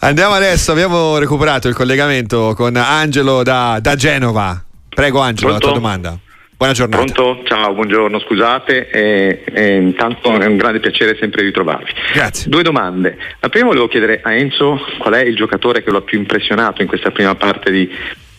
Andiamo 0.00 0.34
adesso, 0.34 0.72
abbiamo 0.72 1.18
recuperato 1.18 1.68
il 1.68 1.74
collegamento 1.74 2.54
con 2.54 2.76
Angelo 2.76 3.42
da, 3.42 3.78
da 3.80 3.94
Genova. 3.96 4.62
Prego 4.88 5.20
Angelo, 5.20 5.48
Pronto? 5.48 5.66
la 5.66 5.72
tua 5.72 5.80
domanda. 5.80 6.18
Buona 6.56 6.72
giornata. 6.72 7.12
Pronto? 7.12 7.42
Ciao, 7.44 7.74
buongiorno, 7.74 8.20
scusate, 8.20 8.88
e, 8.88 9.44
e 9.52 9.76
intanto 9.76 10.32
è 10.38 10.46
un 10.46 10.56
grande 10.56 10.78
piacere 10.78 11.16
sempre 11.18 11.42
ritrovarvi. 11.42 11.90
Grazie. 12.12 12.48
Due 12.48 12.62
domande. 12.62 13.18
La 13.40 13.48
prima 13.48 13.66
volevo 13.66 13.88
chiedere 13.88 14.20
a 14.22 14.32
Enzo 14.32 14.80
qual 14.98 15.14
è 15.14 15.22
il 15.22 15.34
giocatore 15.34 15.82
che 15.82 15.90
lo 15.90 15.98
ha 15.98 16.02
più 16.02 16.18
impressionato 16.18 16.80
in 16.80 16.88
questa 16.88 17.10
prima 17.10 17.34
parte 17.34 17.70
di, 17.72 17.90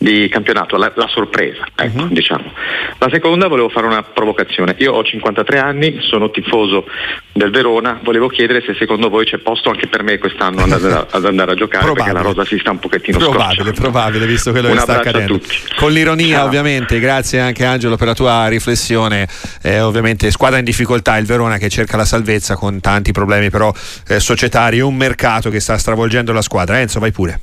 di 0.06 0.28
campionato, 0.28 0.76
la, 0.76 0.92
la 0.94 1.08
sorpresa, 1.08 1.64
ecco, 1.74 2.02
uh-huh. 2.02 2.08
diciamo. 2.08 2.52
La 2.98 3.08
seconda 3.10 3.48
volevo 3.48 3.68
fare 3.68 3.86
una 3.86 4.02
provocazione. 4.04 4.76
Io 4.78 4.92
ho 4.92 5.02
53 5.02 5.58
anni, 5.58 5.98
sono 6.00 6.30
tifoso 6.30 6.86
del 7.32 7.50
Verona, 7.50 7.98
volevo 8.04 8.28
chiedere 8.28 8.62
se 8.64 8.74
secondo 8.78 9.08
voi 9.08 9.24
c'è 9.24 9.38
posto 9.38 9.70
anche 9.70 9.88
per 9.88 10.04
me 10.04 10.18
quest'anno 10.18 10.62
ad 10.62 10.70
andare, 10.70 11.06
ad 11.10 11.24
andare 11.24 11.52
a 11.52 11.54
giocare 11.54 11.84
probabile. 11.84 12.12
perché 12.12 12.24
la 12.24 12.32
rosa 12.32 12.44
si 12.44 12.58
sta 12.58 12.70
un 12.70 12.78
pochettino 12.78 13.18
probabile, 13.18 13.54
scocciando. 13.54 13.80
Probabile, 13.80 14.26
visto 14.26 14.50
quello 14.52 14.68
un 14.68 14.74
che 14.74 14.80
sta 14.80 14.96
accadendo. 14.98 15.40
Con 15.76 15.90
l'ironia 15.90 16.36
Ciao. 16.36 16.46
ovviamente, 16.46 17.00
grazie 17.00 17.40
anche 17.40 17.64
Angelo 17.64 17.96
per 17.96 18.06
la 18.06 18.14
tua 18.14 18.46
riflessione. 18.46 19.26
Eh, 19.62 19.80
ovviamente 19.80 20.30
squadra 20.30 20.58
in 20.58 20.64
difficoltà 20.64 21.16
il 21.16 21.26
Verona 21.26 21.58
che 21.58 21.68
cerca 21.68 21.96
la 21.96 22.04
salvezza 22.04 22.54
con 22.54 22.80
tanti 22.80 23.10
problemi 23.10 23.50
però 23.50 23.72
eh, 24.06 24.20
societari, 24.20 24.78
un 24.80 24.94
mercato 24.94 25.50
che 25.50 25.58
sta 25.58 25.76
stravolgendo 25.76 26.32
la 26.32 26.42
squadra. 26.42 26.78
Enzo, 26.78 27.00
vai 27.00 27.10
pure. 27.10 27.40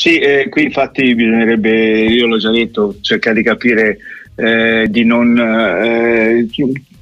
Sì, 0.00 0.16
eh, 0.16 0.48
qui 0.48 0.62
infatti 0.62 1.14
bisognerebbe, 1.14 2.06
io 2.06 2.26
l'ho 2.26 2.38
già 2.38 2.50
detto, 2.50 2.96
cercare 3.02 3.36
di 3.36 3.42
capire 3.42 3.98
eh, 4.34 4.86
di 4.88 5.04
non 5.04 5.36
eh, 5.38 6.46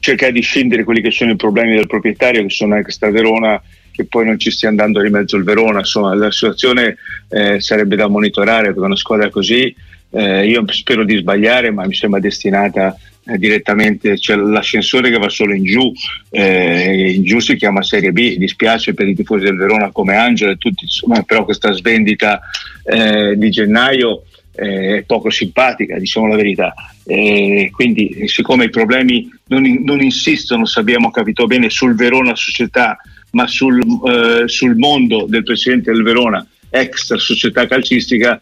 cercare 0.00 0.32
di 0.32 0.40
scendere 0.40 0.82
quelli 0.82 1.00
che 1.00 1.12
sono 1.12 1.30
i 1.30 1.36
problemi 1.36 1.76
del 1.76 1.86
proprietario, 1.86 2.42
che 2.42 2.50
sono 2.50 2.74
anche 2.74 2.90
sta 2.90 3.08
Verona, 3.08 3.62
che 3.92 4.04
poi 4.06 4.26
non 4.26 4.36
ci 4.36 4.50
stia 4.50 4.68
andando 4.68 5.00
di 5.00 5.10
mezzo 5.10 5.36
il 5.36 5.44
Verona. 5.44 5.78
Insomma, 5.78 6.12
la 6.16 6.32
situazione 6.32 6.96
eh, 7.28 7.60
sarebbe 7.60 7.94
da 7.94 8.08
monitorare 8.08 8.74
per 8.74 8.82
una 8.82 8.96
squadra 8.96 9.30
così. 9.30 9.72
Eh, 10.10 10.48
io 10.48 10.64
spero 10.66 11.04
di 11.04 11.18
sbagliare, 11.18 11.70
ma 11.70 11.86
mi 11.86 11.94
sembra 11.94 12.18
destinata 12.18 12.98
direttamente, 13.36 14.14
c'è 14.14 14.36
l'ascensore 14.36 15.10
che 15.10 15.18
va 15.18 15.28
solo 15.28 15.54
in 15.54 15.64
giù, 15.64 15.92
eh, 16.30 17.12
in 17.14 17.24
giù 17.24 17.40
si 17.40 17.56
chiama 17.56 17.82
Serie 17.82 18.12
B, 18.12 18.36
dispiace 18.36 18.94
per 18.94 19.06
i 19.06 19.14
tifosi 19.14 19.44
del 19.44 19.56
Verona 19.56 19.90
come 19.90 20.16
Angelo 20.16 20.52
e 20.52 20.56
tutti, 20.56 20.84
insomma, 20.84 21.22
però 21.22 21.44
questa 21.44 21.72
svendita 21.72 22.40
eh, 22.84 23.36
di 23.36 23.50
gennaio 23.50 24.22
eh, 24.54 24.98
è 24.98 25.02
poco 25.02 25.30
simpatica, 25.30 25.98
diciamo 25.98 26.26
la 26.26 26.36
verità. 26.36 26.74
quindi 27.04 28.26
siccome 28.26 28.64
i 28.64 28.70
problemi 28.70 29.30
non, 29.48 29.62
non, 29.84 30.00
insistono, 30.00 30.64
se 30.66 30.80
abbiamo 30.80 31.10
capito 31.10 31.46
bene, 31.46 31.70
sul 31.70 31.94
Verona 31.94 32.34
società, 32.34 32.98
ma 33.32 33.46
sul, 33.46 33.80
eh, 33.80 34.48
sul 34.48 34.76
mondo 34.76 35.26
del 35.28 35.42
presidente 35.42 35.92
del 35.92 36.02
Verona, 36.02 36.46
extra 36.70 37.18
società 37.18 37.66
calcistica, 37.66 38.40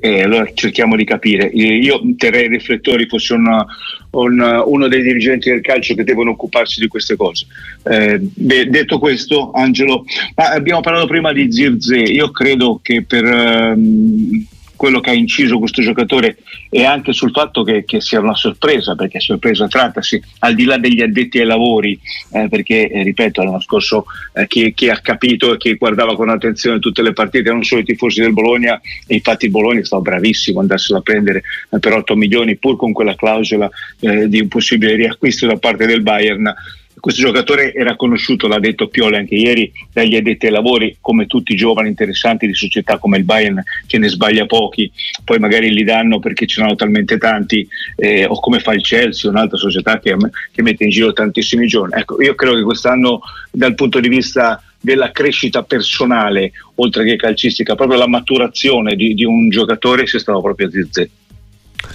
e 0.00 0.22
allora 0.22 0.48
cerchiamo 0.54 0.96
di 0.96 1.04
capire. 1.04 1.46
Io 1.46 2.00
terrei 2.16 2.44
i 2.44 2.48
riflettori, 2.48 3.06
fossi 3.06 3.32
una, 3.32 3.64
una, 4.10 4.64
uno 4.64 4.88
dei 4.88 5.02
dirigenti 5.02 5.50
del 5.50 5.60
calcio 5.60 5.94
che 5.94 6.04
devono 6.04 6.30
occuparsi 6.30 6.80
di 6.80 6.88
queste 6.88 7.16
cose. 7.16 7.46
Eh, 7.84 8.18
beh, 8.20 8.68
detto 8.68 8.98
questo, 8.98 9.50
Angelo, 9.52 10.04
abbiamo 10.34 10.80
parlato 10.80 11.06
prima 11.06 11.32
di 11.32 11.50
Zirze. 11.50 11.96
Io 11.96 12.30
credo 12.30 12.80
che 12.82 13.02
per, 13.02 13.24
um, 13.24 14.46
quello 14.78 15.00
che 15.00 15.10
ha 15.10 15.12
inciso 15.12 15.58
questo 15.58 15.82
giocatore 15.82 16.38
è 16.70 16.84
anche 16.84 17.12
sul 17.12 17.32
fatto 17.32 17.64
che, 17.64 17.84
che 17.84 18.00
sia 18.00 18.20
una 18.20 18.36
sorpresa, 18.36 18.94
perché 18.94 19.18
sorpresa 19.18 19.66
trattasi, 19.66 20.22
al 20.38 20.54
di 20.54 20.64
là 20.64 20.78
degli 20.78 21.02
addetti 21.02 21.40
ai 21.40 21.46
lavori, 21.46 21.98
eh, 22.30 22.48
perché 22.48 22.88
eh, 22.88 23.02
ripeto, 23.02 23.42
l'anno 23.42 23.60
scorso 23.60 24.06
eh, 24.34 24.46
chi, 24.46 24.72
chi, 24.74 24.88
ha 24.88 25.00
capito 25.00 25.52
e 25.52 25.56
chi 25.56 25.74
guardava 25.74 26.14
con 26.14 26.28
attenzione 26.28 26.78
tutte 26.78 27.02
le 27.02 27.12
partite, 27.12 27.50
non 27.50 27.64
solo 27.64 27.80
i 27.80 27.84
tifosi 27.84 28.20
del 28.20 28.32
Bologna, 28.32 28.80
e 29.06 29.14
infatti 29.16 29.46
il 29.46 29.50
Bologna 29.50 29.84
stava 29.84 30.02
bravissimo 30.02 30.60
andarselo 30.60 31.00
a 31.00 31.02
prendere 31.02 31.42
per 31.80 31.92
8 31.92 32.14
milioni, 32.14 32.56
pur 32.56 32.76
con 32.76 32.92
quella 32.92 33.16
clausola 33.16 33.68
eh, 33.98 34.28
di 34.28 34.40
un 34.40 34.46
possibile 34.48 34.94
riacquisto 34.94 35.46
da 35.46 35.56
parte 35.56 35.86
del 35.86 36.02
Bayern 36.02 36.54
questo 37.00 37.22
giocatore 37.22 37.72
era 37.74 37.96
conosciuto, 37.96 38.48
l'ha 38.48 38.58
detto 38.58 38.88
Pioli 38.88 39.16
anche 39.16 39.34
ieri, 39.34 39.70
dagli 39.92 40.16
addetti 40.16 40.46
ai 40.46 40.52
lavori, 40.52 40.96
come 41.00 41.26
tutti 41.26 41.52
i 41.52 41.56
giovani 41.56 41.88
interessanti 41.88 42.46
di 42.46 42.54
società 42.54 42.98
come 42.98 43.18
il 43.18 43.24
Bayern, 43.24 43.62
che 43.86 43.98
ne 43.98 44.08
sbaglia 44.08 44.46
pochi, 44.46 44.90
poi 45.24 45.38
magari 45.38 45.72
li 45.72 45.84
danno 45.84 46.18
perché 46.18 46.46
ce 46.46 46.60
n'hanno 46.60 46.74
talmente 46.74 47.18
tanti, 47.18 47.66
eh, 47.96 48.24
o 48.24 48.38
come 48.40 48.60
fa 48.60 48.72
il 48.72 48.82
Chelsea, 48.82 49.30
un'altra 49.30 49.56
società 49.56 49.98
che, 49.98 50.16
che 50.52 50.62
mette 50.62 50.84
in 50.84 50.90
giro 50.90 51.12
tantissimi 51.12 51.66
giovani. 51.66 51.94
Ecco, 51.96 52.22
io 52.22 52.34
credo 52.34 52.56
che 52.56 52.62
quest'anno, 52.62 53.20
dal 53.50 53.74
punto 53.74 54.00
di 54.00 54.08
vista 54.08 54.62
della 54.80 55.10
crescita 55.10 55.62
personale, 55.62 56.52
oltre 56.76 57.04
che 57.04 57.16
calcistica, 57.16 57.74
proprio 57.74 57.98
la 57.98 58.08
maturazione 58.08 58.94
di, 58.94 59.14
di 59.14 59.24
un 59.24 59.48
giocatore 59.48 60.06
sia 60.06 60.18
stato 60.18 60.40
proprio 60.40 60.70
Zizze. 60.70 61.10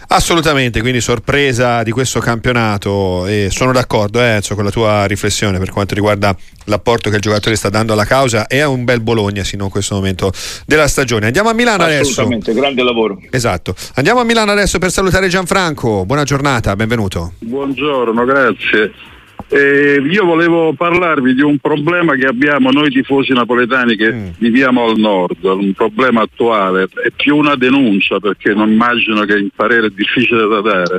Assolutamente, 0.07 0.81
quindi 0.81 1.01
sorpresa 1.01 1.81
di 1.83 1.91
questo 1.91 2.19
campionato 2.19 3.25
e 3.25 3.49
sono 3.51 3.71
d'accordo 3.71 4.21
eh, 4.21 4.35
Enzo, 4.35 4.55
con 4.55 4.63
la 4.63 4.69
tua 4.69 5.05
riflessione 5.05 5.57
per 5.57 5.71
quanto 5.71 5.93
riguarda 5.95 6.35
l'apporto 6.65 7.09
che 7.09 7.15
il 7.15 7.21
giocatore 7.21 7.55
sta 7.55 7.69
dando 7.69 7.93
alla 7.93 8.05
causa 8.05 8.47
e 8.47 8.59
a 8.59 8.67
un 8.69 8.83
bel 8.85 9.01
Bologna 9.01 9.43
sino 9.43 9.65
in 9.65 9.69
questo 9.69 9.95
momento 9.95 10.31
della 10.65 10.87
stagione. 10.87 11.25
Andiamo 11.27 11.49
a 11.49 11.53
Milano 11.53 11.83
Assolutamente, 11.83 12.51
adesso. 12.51 12.59
grande 12.59 12.83
lavoro. 12.83 13.19
Esatto. 13.31 13.75
Andiamo 13.95 14.19
a 14.19 14.23
Milano 14.23 14.51
adesso 14.51 14.77
per 14.79 14.91
salutare 14.91 15.27
Gianfranco. 15.27 16.05
Buona 16.05 16.23
giornata, 16.23 16.75
benvenuto. 16.75 17.33
Buongiorno, 17.39 18.23
grazie. 18.25 18.91
Eh, 19.55 20.01
io 20.09 20.25
volevo 20.25 20.73
parlarvi 20.73 21.35
di 21.35 21.43
un 21.43 21.59
problema 21.59 22.15
che 22.15 22.25
abbiamo 22.25 22.71
noi 22.71 22.89
tifosi 22.89 23.33
napoletani 23.33 23.95
che 23.95 24.11
mm. 24.11 24.27
viviamo 24.39 24.85
al 24.85 24.97
nord, 24.97 25.43
un 25.43 25.73
problema 25.73 26.21
attuale, 26.21 26.87
è 27.03 27.11
più 27.15 27.37
una 27.37 27.53
denuncia 27.53 28.19
perché 28.19 28.55
non 28.55 28.71
immagino 28.71 29.25
che 29.25 29.33
il 29.33 29.51
parere 29.55 29.87
è 29.87 29.89
difficile 29.91 30.47
da 30.47 30.61
dare. 30.61 30.97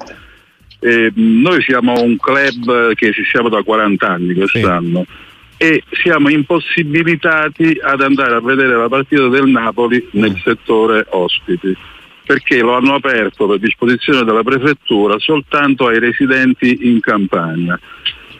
Eh, 0.79 1.11
noi 1.17 1.63
siamo 1.63 2.01
un 2.01 2.17
club 2.17 2.95
che 2.95 3.09
esistiamo 3.09 3.49
da 3.49 3.61
40 3.65 4.07
anni 4.07 4.35
quest'anno 4.35 5.05
sì. 5.05 5.65
e 5.65 5.83
siamo 5.91 6.29
impossibilitati 6.29 7.81
ad 7.83 8.03
andare 8.03 8.37
a 8.37 8.41
vedere 8.41 8.77
la 8.77 8.89
partita 8.89 9.27
del 9.27 9.49
Napoli 9.49 9.97
mm. 9.97 10.21
nel 10.21 10.41
settore 10.45 11.05
ospiti 11.11 11.77
perché 12.25 12.61
lo 12.61 12.75
hanno 12.77 12.95
aperto 12.95 13.49
per 13.49 13.59
disposizione 13.59 14.23
della 14.23 14.45
prefettura 14.45 15.19
soltanto 15.19 15.89
ai 15.89 15.99
residenti 15.99 16.89
in 16.89 17.01
campagna 17.01 17.79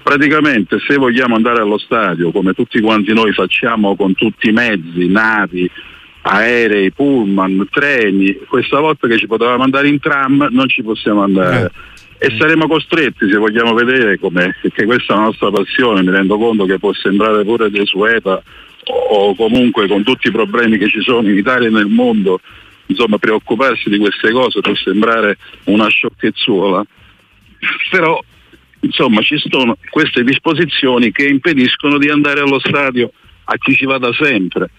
praticamente 0.05 0.79
se 0.87 0.97
vogliamo 0.97 1.35
andare 1.35 1.63
allo 1.63 1.79
stadio 1.79 2.31
come 2.31 2.53
tutti 2.53 2.79
quanti 2.81 3.15
noi 3.15 3.33
facciamo 3.33 3.97
con 3.97 4.15
tutti 4.15 4.51
i 4.51 4.53
mezzi, 4.53 5.09
navi, 5.09 5.69
aerei, 6.21 6.93
pullman, 6.93 7.67
treni, 7.71 8.37
questa 8.47 8.81
volta 8.81 9.09
che 9.09 9.17
ci 9.17 9.27
potevamo 9.27 9.63
andare 9.63 9.89
in 9.89 9.99
tram 9.99 10.49
non 10.51 10.69
ci 10.69 10.83
possiamo 10.83 11.23
andare. 11.23 11.73
Eh. 12.19 12.27
E 12.27 12.37
saremo 12.39 12.69
costretti, 12.69 13.29
se 13.31 13.39
vogliamo 13.39 13.73
vedere 13.73 14.19
come, 14.19 14.55
che 14.61 14.85
questa 14.85 15.15
è 15.15 15.17
la 15.17 15.25
nostra 15.25 15.51
passione, 15.51 16.03
mi 16.03 16.11
rendo 16.11 16.37
conto 16.37 16.67
che 16.67 16.79
può 16.79 16.93
sembrare 16.93 17.43
pure 17.43 17.71
desueta 17.71 18.43
o 18.87 19.35
comunque 19.35 19.89
con 19.89 20.03
tutti 20.03 20.29
i 20.29 20.31
problemi 20.31 20.77
che 20.77 20.89
ci 20.89 21.01
sono 21.01 21.27
in 21.29 21.37
Italia 21.37 21.69
e 21.69 21.71
nel 21.71 21.87
mondo, 21.87 22.41
insomma 22.87 23.17
preoccuparsi 23.17 23.89
di 23.89 23.97
queste 23.97 24.31
cose 24.33 24.61
può 24.61 24.75
sembrare 24.75 25.39
una 25.65 25.89
sciocchezzuola. 25.89 26.85
Però 27.91 28.23
insomma 28.85 29.21
ci 29.23 29.37
sono 29.39 29.77
queste 29.91 30.23
disposizioni 30.23 31.11
che 31.11 31.27
impediscono 31.27 31.99
di 31.99 32.09
andare 32.09 32.41
allo 32.41 32.59
stadio 32.59 33.13
a 33.45 33.57
chi 33.57 33.75
ci 33.75 33.87
va 33.87 33.99
da 33.99 34.13
sempre. 34.13 34.71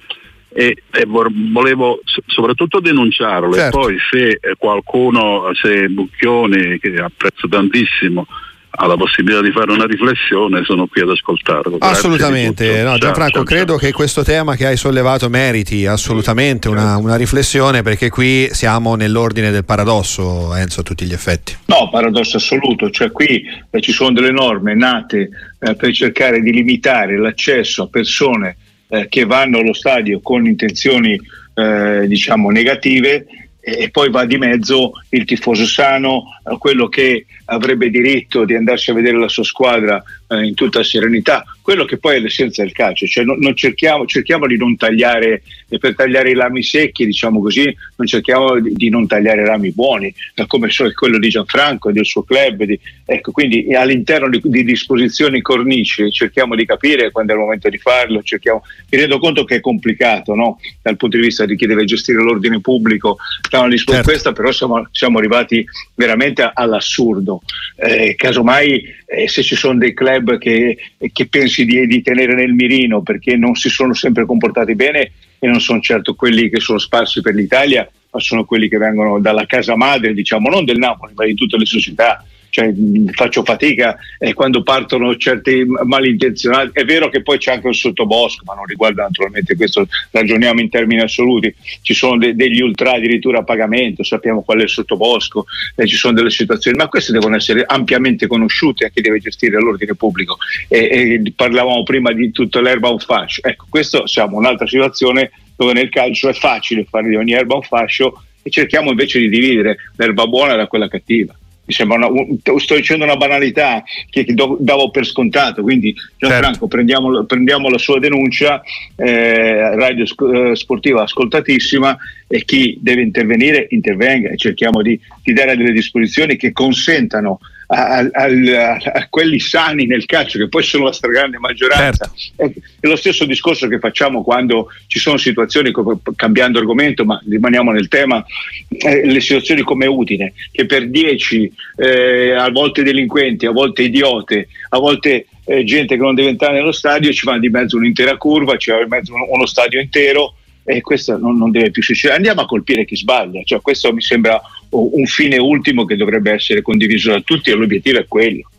E, 0.58 0.84
e 0.90 1.06
volevo 1.06 2.00
soprattutto 2.28 2.80
denunciarlo 2.80 3.52
certo. 3.54 3.78
e 3.78 3.82
poi 3.82 3.98
se 4.10 4.40
qualcuno, 4.58 5.52
se 5.54 5.90
Bucchioni 5.90 6.80
che 6.80 6.96
apprezzo 6.96 7.50
tantissimo 7.50 8.26
ha 8.76 8.88
la 8.88 8.96
possibilità 8.96 9.42
di 9.42 9.52
fare 9.52 9.72
una 9.72 9.86
riflessione, 9.86 10.64
sono 10.64 10.88
qui 10.88 11.02
ad 11.02 11.10
ascoltarlo. 11.10 11.78
Assolutamente, 11.80 12.84
no, 12.84 12.98
Gianfranco, 12.98 13.38
ciao, 13.38 13.44
credo 13.44 13.74
ciao. 13.74 13.78
che 13.78 13.92
questo 13.92 14.24
tema 14.24 14.56
che 14.56 14.66
hai 14.66 14.78
sollevato 14.78 15.30
meriti 15.30 15.86
assolutamente 15.86 16.68
una, 16.68 16.98
una, 16.98 17.16
riflessione 17.16 17.82
perché 17.82 18.10
qui 18.10 18.50
siamo 18.52 18.96
nell'ordine 18.96 19.52
del 19.52 19.64
paradosso, 19.64 20.54
Enzo, 20.56 20.82
a 20.82 20.84
tutti 20.84 21.06
gli 21.06 21.14
effetti. 21.14 21.56
No, 21.66 21.90
paradosso 21.90 22.38
assoluto, 22.38 22.90
cioè 22.90 23.12
qui 23.12 23.44
eh, 23.70 23.82
ci 23.82 23.92
sono 23.92 24.12
delle 24.12 24.32
norme 24.32 24.76
nate 24.76 25.30
eh, 25.60 25.76
per 25.76 25.94
cercare 25.94 26.42
di 26.42 26.52
limitare 26.52 27.18
l'accesso 27.18 27.84
a 27.84 27.88
persone 27.88 28.58
eh, 28.90 29.08
che 29.08 29.26
vanno 29.26 29.60
allo 29.60 29.74
stadio 29.74 30.20
con 30.22 30.46
intenzioni 30.46 31.20
eh, 31.54 32.06
diciamo 32.08 32.50
negative 32.50 33.26
e 33.68 33.90
poi 33.90 34.12
va 34.12 34.26
di 34.26 34.38
mezzo 34.38 34.92
il 35.10 35.26
tifoso 35.26 35.66
sano, 35.66 36.26
quello 36.60 36.88
che 36.88 37.26
avrebbe 37.46 37.90
diritto 37.90 38.46
di 38.46 38.56
andarsi 38.56 38.92
a 38.92 38.94
vedere 38.94 39.18
la 39.18 39.28
sua 39.28 39.44
squadra 39.44 40.04
eh, 40.28 40.46
in 40.46 40.54
tutta 40.54 40.84
serenità, 40.84 41.44
quello 41.62 41.86
che 41.86 41.98
poi 41.98 42.18
è 42.18 42.20
l'essenza 42.20 42.62
del 42.64 42.72
calcio, 42.72 43.06
cioè 43.08 43.24
non, 43.24 43.38
non 43.40 43.56
cerchiamo, 43.56 44.06
cerchiamo, 44.06 44.48
di 44.48 44.58
non 44.58 44.76
tagliare, 44.76 45.42
e 45.68 45.78
per 45.78 45.96
tagliare 45.96 46.30
i 46.30 46.36
rami 46.36 46.64
secchi, 46.64 47.06
diciamo 47.06 47.42
così, 47.42 47.76
non 47.96 48.08
cerchiamo 48.08 48.60
di, 48.60 48.74
di 48.74 48.90
non 48.90 49.08
tagliare 49.08 49.42
i 49.42 49.46
rami 49.46 49.72
buoni, 49.72 50.14
come 50.48 50.70
so, 50.70 50.92
quello 50.94 51.18
di 51.18 51.30
Gianfranco 51.30 51.90
e 51.90 51.94
del 51.94 52.06
suo 52.06 52.24
club, 52.24 52.64
di, 52.64 52.80
ecco, 53.06 53.32
quindi 53.32 53.74
all'interno 53.74 54.30
di, 54.30 54.42
di, 54.44 54.64
disposizioni 54.64 55.42
cornici 55.42 56.12
cerchiamo 56.12 56.56
di 56.56 56.66
capire 56.66 57.12
quando 57.12 57.34
è 57.34 57.36
il 57.36 57.42
momento 57.42 57.70
di 57.70 57.78
farlo, 57.78 58.22
cerchiamo, 58.22 58.64
mi 58.90 59.00
rendo 59.00 59.18
conto 59.20 59.44
che 59.44 59.56
è 59.56 59.60
complicato 59.60 60.36
no? 60.36 60.60
dal 60.82 60.98
punto 60.98 61.18
di 61.18 61.24
vista 61.24 61.46
di 61.46 61.56
chi 61.56 61.66
deve 61.66 61.86
gestire 61.86 62.22
l'ordine 62.22 62.62
pubblico, 62.62 63.18
certo. 63.50 64.04
questa 64.04 64.32
però 64.34 64.52
siamo, 64.52 64.88
siamo 64.92 65.18
arrivati 65.18 65.66
veramente 65.96 66.50
all'assurdo, 66.54 67.35
eh, 67.78 68.16
casomai 68.16 68.84
eh, 69.06 69.28
se 69.28 69.44
ci 69.44 69.56
sono 69.56 69.78
dei 69.78 69.94
club 69.94 70.38
che, 70.38 70.78
che 71.12 71.28
pensi 71.28 71.66
di, 71.66 71.88
di, 71.88 72.02
tenere 72.02 72.34
nel 72.34 72.54
mirino 72.54 73.02
perché 73.02 73.36
non 73.36 73.56
si 73.56 73.70
sono 73.70 73.94
sempre 73.94 74.26
comportati 74.26 74.76
bene 74.76 75.12
e 75.40 75.48
non 75.48 75.60
sono 75.60 75.80
certo 75.80 76.16
quelli 76.16 76.50
che 76.50 76.60
sono 76.60 76.78
sparsi 76.78 77.22
per 77.22 77.36
l'Italia, 77.36 77.90
ma 78.12 78.20
sono 78.20 78.46
quelli 78.46 78.70
che 78.70 78.78
vengono 78.78 79.20
dalla 79.20 79.46
casa 79.46 79.76
madre, 79.76 80.14
diciamo, 80.14 80.50
non 80.50 80.66
del 80.66 80.78
Napoli, 80.78 81.14
ma 81.16 81.26
di 81.26 81.34
tutte 81.34 81.58
le 81.58 81.66
società 81.66 82.24
cioè, 82.56 82.74
faccio 83.12 83.44
fatica 83.44 83.98
eh, 84.18 84.34
quando 84.34 84.64
partono 84.64 85.18
certi 85.18 85.66
malintenzionati. 85.66 86.70
È 86.72 86.86
vero 86.86 87.10
che 87.10 87.22
poi 87.22 87.38
c'è 87.38 87.52
anche 87.52 87.68
un 87.68 87.74
sottobosco, 87.74 88.44
ma 88.46 88.54
non 88.54 88.64
riguarda 88.64 89.04
naturalmente 89.04 89.58
questo, 89.58 89.86
ragioniamo 90.12 90.62
in 90.62 90.70
termini 90.70 91.02
assoluti. 91.02 91.54
Ci 91.82 91.94
sono 91.94 92.18
de- 92.18 92.34
degli 92.34 92.62
ultra 92.62 92.94
addirittura 92.94 93.40
a 93.40 93.44
pagamento, 93.44 94.04
sappiamo 94.06 94.42
qual 94.42 94.60
è 94.60 94.64
il 94.64 94.70
sottobosco, 94.70 95.44
eh, 95.76 95.86
ci 95.86 95.98
sono 95.98 96.14
delle 96.14 96.30
situazioni, 96.30 96.78
ma 96.78 96.88
queste 96.88 97.12
devono 97.12 97.36
essere 97.36 97.66
ampiamente 97.68 98.26
conosciute 98.26 98.86
a 98.86 98.90
chi 98.90 99.02
deve 99.02 99.20
gestire 99.20 99.60
l'ordine 99.60 99.94
pubblico. 99.94 100.38
E, 100.70 100.78
e 100.80 101.34
parlavamo 101.36 101.84
prima 101.84 102.14
di 102.14 102.32
tutta 102.32 102.62
l'erba 102.62 102.88
un 102.88 103.00
fascio. 103.00 103.42
Ecco, 103.44 103.66
questo 103.70 104.08
siamo 104.08 104.38
un'altra 104.38 104.66
situazione 104.66 105.32
dove 105.58 105.74
nel 105.74 105.90
calcio 105.90 106.30
è 106.30 106.34
facile 106.34 106.86
fare 106.90 107.10
di 107.10 107.16
ogni 107.18 107.34
erba 107.34 107.56
un 107.56 107.64
fascio 107.64 108.24
e 108.42 108.50
cerchiamo 108.50 108.92
invece 108.92 109.20
di 109.20 109.28
dividere 109.28 109.76
l'erba 109.98 110.26
buona 110.26 110.56
da 110.56 110.68
quella 110.68 110.88
cattiva 110.88 111.36
mi 111.66 111.74
sembra 111.74 111.98
una, 111.98 112.08
un, 112.08 112.38
sto 112.60 112.76
dicendo 112.76 113.04
una 113.04 113.16
banalità 113.16 113.84
che, 114.10 114.24
che 114.24 114.34
do, 114.34 114.58
davo 114.60 114.92
per 114.92 115.06
scontato 115.06 115.64
quindi 115.64 115.94
Gianfranco 116.18 116.52
certo. 116.52 116.68
prendiamo, 116.68 117.24
prendiamo, 117.24 117.70
la 117.70 117.78
sua 117.78 118.00
denuncia 118.00 118.62
eh, 118.96 119.76
radio 119.76 120.04
eh, 120.04 120.56
sportiva 120.56 121.04
ascoltatissima 121.04 121.98
e 122.28 122.44
chi 122.46 122.78
deve 122.80 123.02
intervenire 123.02 123.68
intervenga 123.70 124.30
e 124.30 124.38
cerchiamo 124.38 124.82
di, 124.82 125.00
di 125.24 125.34
dare 125.34 125.58
delle 125.58 125.72
disposizioni 125.72 126.36
che 126.36 126.52
consentano 126.52 127.40
a, 127.68 127.98
a, 127.98 128.78
a, 128.94 129.08
quelli 129.10 129.40
sani 129.40 129.86
nel 129.86 130.06
calcio, 130.06 130.38
che 130.38 130.48
poi 130.48 130.64
sono 130.64 130.86
la 130.86 130.92
stragrande 130.92 131.38
maggioranza. 131.40 132.12
Certo. 132.14 132.44
È, 132.44 132.88
lo 132.88 132.96
stesso 132.96 133.26
discorso 133.26 133.68
che 133.68 133.80
facciamo 133.80 134.24
quando 134.24 134.68
ci 134.88 135.00
sono 135.00 135.18
situazioni, 135.18 135.72
cambiando 136.16 136.60
argomento, 136.60 137.06
ma 137.06 137.22
rimaniamo 137.28 137.72
nel 137.72 137.88
tema, 137.88 138.24
eh, 138.70 139.06
le 139.06 139.20
situazioni 139.20 139.62
come 139.62 139.86
Udine, 139.86 140.34
che 140.52 140.66
per 140.66 140.90
dieci, 140.90 141.52
eh, 141.78 142.32
a 142.32 142.50
volte 142.52 142.84
delinquenti, 142.84 143.46
a 143.46 143.52
volte 143.52 143.84
idiote, 143.84 144.48
a 144.70 144.80
volte 144.80 145.28
eh, 145.46 145.64
gente 145.64 145.96
che 145.96 146.02
non 146.02 146.16
deve 146.16 146.30
entrare 146.30 146.56
nello 146.56 146.72
stadio, 146.72 147.14
ci 147.14 147.26
va 147.26 147.38
di 147.38 147.50
mezzo 147.50 147.78
un'intera 147.78 148.18
curva, 148.18 148.58
ci 148.58 148.72
va 148.72 148.84
di 148.84 148.90
mezzo 148.90 149.14
uno, 149.14 149.46
stadio 149.46 149.80
intero 149.80 150.36
e 150.64 150.82
questo 150.82 151.18
non, 151.18 151.38
non, 151.38 151.52
deve 151.52 151.72
più 151.72 151.84
succedere. 151.84 152.18
Andiamo 152.18 152.42
a 152.42 152.46
colpire 152.46 152.86
chi 152.86 152.96
sbaglia, 152.96 153.42
cioè, 153.44 153.62
questo 153.62 153.94
mi 153.94 154.02
sembra 154.02 154.42
un 154.70 155.06
fine 155.06 155.38
ultimo 155.38 155.86
che 155.86 155.96
dovrebbe 155.96 156.32
essere 156.32 156.62
condiviso 156.62 157.12
da 157.12 157.22
tutti 157.22 157.50
e 157.50 157.56
l'obiettivo 157.56 158.00
è 158.00 158.06
quello. 158.08 158.50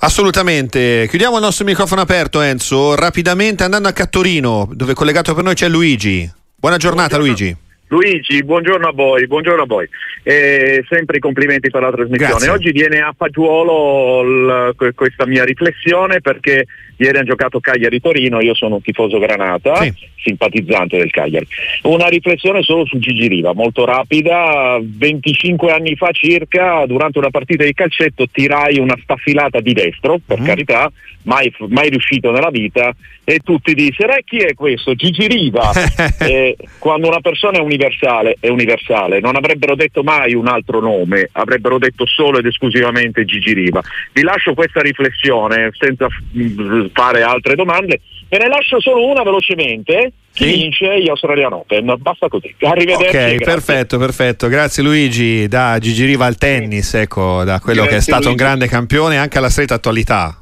Assolutamente, 0.00 1.06
chiudiamo 1.08 1.36
il 1.36 1.42
nostro 1.42 1.64
microfono 1.64 2.02
aperto 2.02 2.40
Enzo, 2.40 2.94
rapidamente 2.94 3.64
andando 3.64 3.88
a 3.88 3.92
Cattorino 3.92 4.68
dove 4.72 4.94
collegato 4.94 5.34
per 5.34 5.44
noi 5.44 5.54
c'è 5.54 5.68
Luigi. 5.68 6.30
Buona 6.54 6.76
giornata 6.76 7.16
Buongiorno. 7.16 7.44
Luigi. 7.44 7.56
Luigi, 7.92 8.42
buongiorno 8.42 8.88
a 8.88 8.92
voi, 8.92 9.26
buongiorno 9.26 9.62
a 9.62 9.66
voi. 9.66 9.86
Eh, 10.22 10.82
sempre 10.88 11.18
i 11.18 11.20
complimenti 11.20 11.68
per 11.70 11.82
la 11.82 11.90
trasmissione. 11.90 12.30
Grazie. 12.30 12.48
Oggi 12.48 12.70
viene 12.70 13.00
a 13.00 13.14
fagiolo 13.14 14.22
l- 14.22 14.94
questa 14.94 15.26
mia 15.26 15.44
riflessione 15.44 16.22
perché 16.22 16.64
ieri 16.96 17.16
hanno 17.16 17.26
giocato 17.26 17.60
Cagliari-Torino, 17.60 18.40
io 18.40 18.54
sono 18.54 18.76
un 18.76 18.82
tifoso 18.82 19.18
granata, 19.18 19.76
Sì. 19.76 19.92
simpatizzante 20.22 20.96
del 20.98 21.10
Cagliari. 21.10 21.46
Una 21.82 22.06
riflessione 22.08 22.62
solo 22.62 22.84
su 22.86 22.98
Gigi 22.98 23.26
Riva, 23.28 23.52
molto 23.54 23.84
rapida. 23.84 24.78
25 24.80 25.72
anni 25.72 25.96
fa 25.96 26.10
circa, 26.12 26.84
durante 26.86 27.18
una 27.18 27.30
partita 27.30 27.64
di 27.64 27.72
calcetto, 27.72 28.26
tirai 28.30 28.78
una 28.78 28.96
staffilata 29.02 29.60
di 29.60 29.72
destro, 29.72 30.20
per 30.24 30.38
Mhm. 30.40 30.46
carità, 30.46 30.90
mai, 31.24 31.52
mai 31.68 31.88
riuscito 31.90 32.30
nella 32.30 32.50
vita, 32.50 32.94
e 33.24 33.38
tutti 33.38 33.74
dissero, 33.74 34.14
e 34.14 34.22
chi 34.24 34.38
è 34.38 34.54
questo? 34.54 34.94
Gigi 34.94 35.26
Riva. 35.26 35.70
Eh, 36.22 36.56
quando 36.78 37.08
una 37.08 37.20
persona 37.20 37.58
è 37.58 37.60
universale, 37.60 38.36
è 38.38 38.48
universale, 38.48 39.18
non 39.20 39.34
avrebbero 39.36 39.74
detto 39.74 40.02
mai 40.02 40.34
un 40.34 40.46
altro 40.46 40.80
nome, 40.80 41.28
avrebbero 41.32 41.78
detto 41.78 42.06
solo 42.06 42.38
ed 42.38 42.46
esclusivamente 42.46 43.24
Gigi 43.24 43.52
Riva. 43.52 43.80
Vi 44.12 44.22
lascio 44.22 44.54
questa 44.54 44.80
riflessione 44.80 45.70
senza 45.72 46.06
mm, 46.36 46.81
fare 46.92 47.22
altre 47.22 47.54
domande, 47.54 48.00
ve 48.28 48.38
ne 48.38 48.48
lascio 48.48 48.80
solo 48.80 49.06
una 49.06 49.22
velocemente. 49.22 50.12
Chi 50.32 50.44
Sì. 50.44 50.52
vince 50.52 51.02
gli 51.02 51.08
Australian 51.10 51.52
Open? 51.52 51.94
Basta 51.98 52.28
così. 52.28 52.54
Arrivederci. 52.60 53.04
Ok, 53.04 53.12
grazie. 53.12 53.38
perfetto, 53.44 53.98
perfetto. 53.98 54.48
Grazie 54.48 54.82
Luigi, 54.82 55.46
da 55.46 55.76
Gigi 55.78 56.06
Riva 56.06 56.24
al 56.24 56.36
tennis, 56.38 56.94
ecco, 56.94 57.44
da 57.44 57.60
quello 57.60 57.82
che 57.82 57.88
è 57.88 57.90
Grazie, 57.92 58.12
stato 58.12 58.28
un 58.28 58.34
Luigi. 58.34 58.44
grande 58.44 58.66
campione 58.68 59.18
anche 59.18 59.36
alla 59.38 59.50
stretta 59.50 59.74
attualità. 59.74 60.36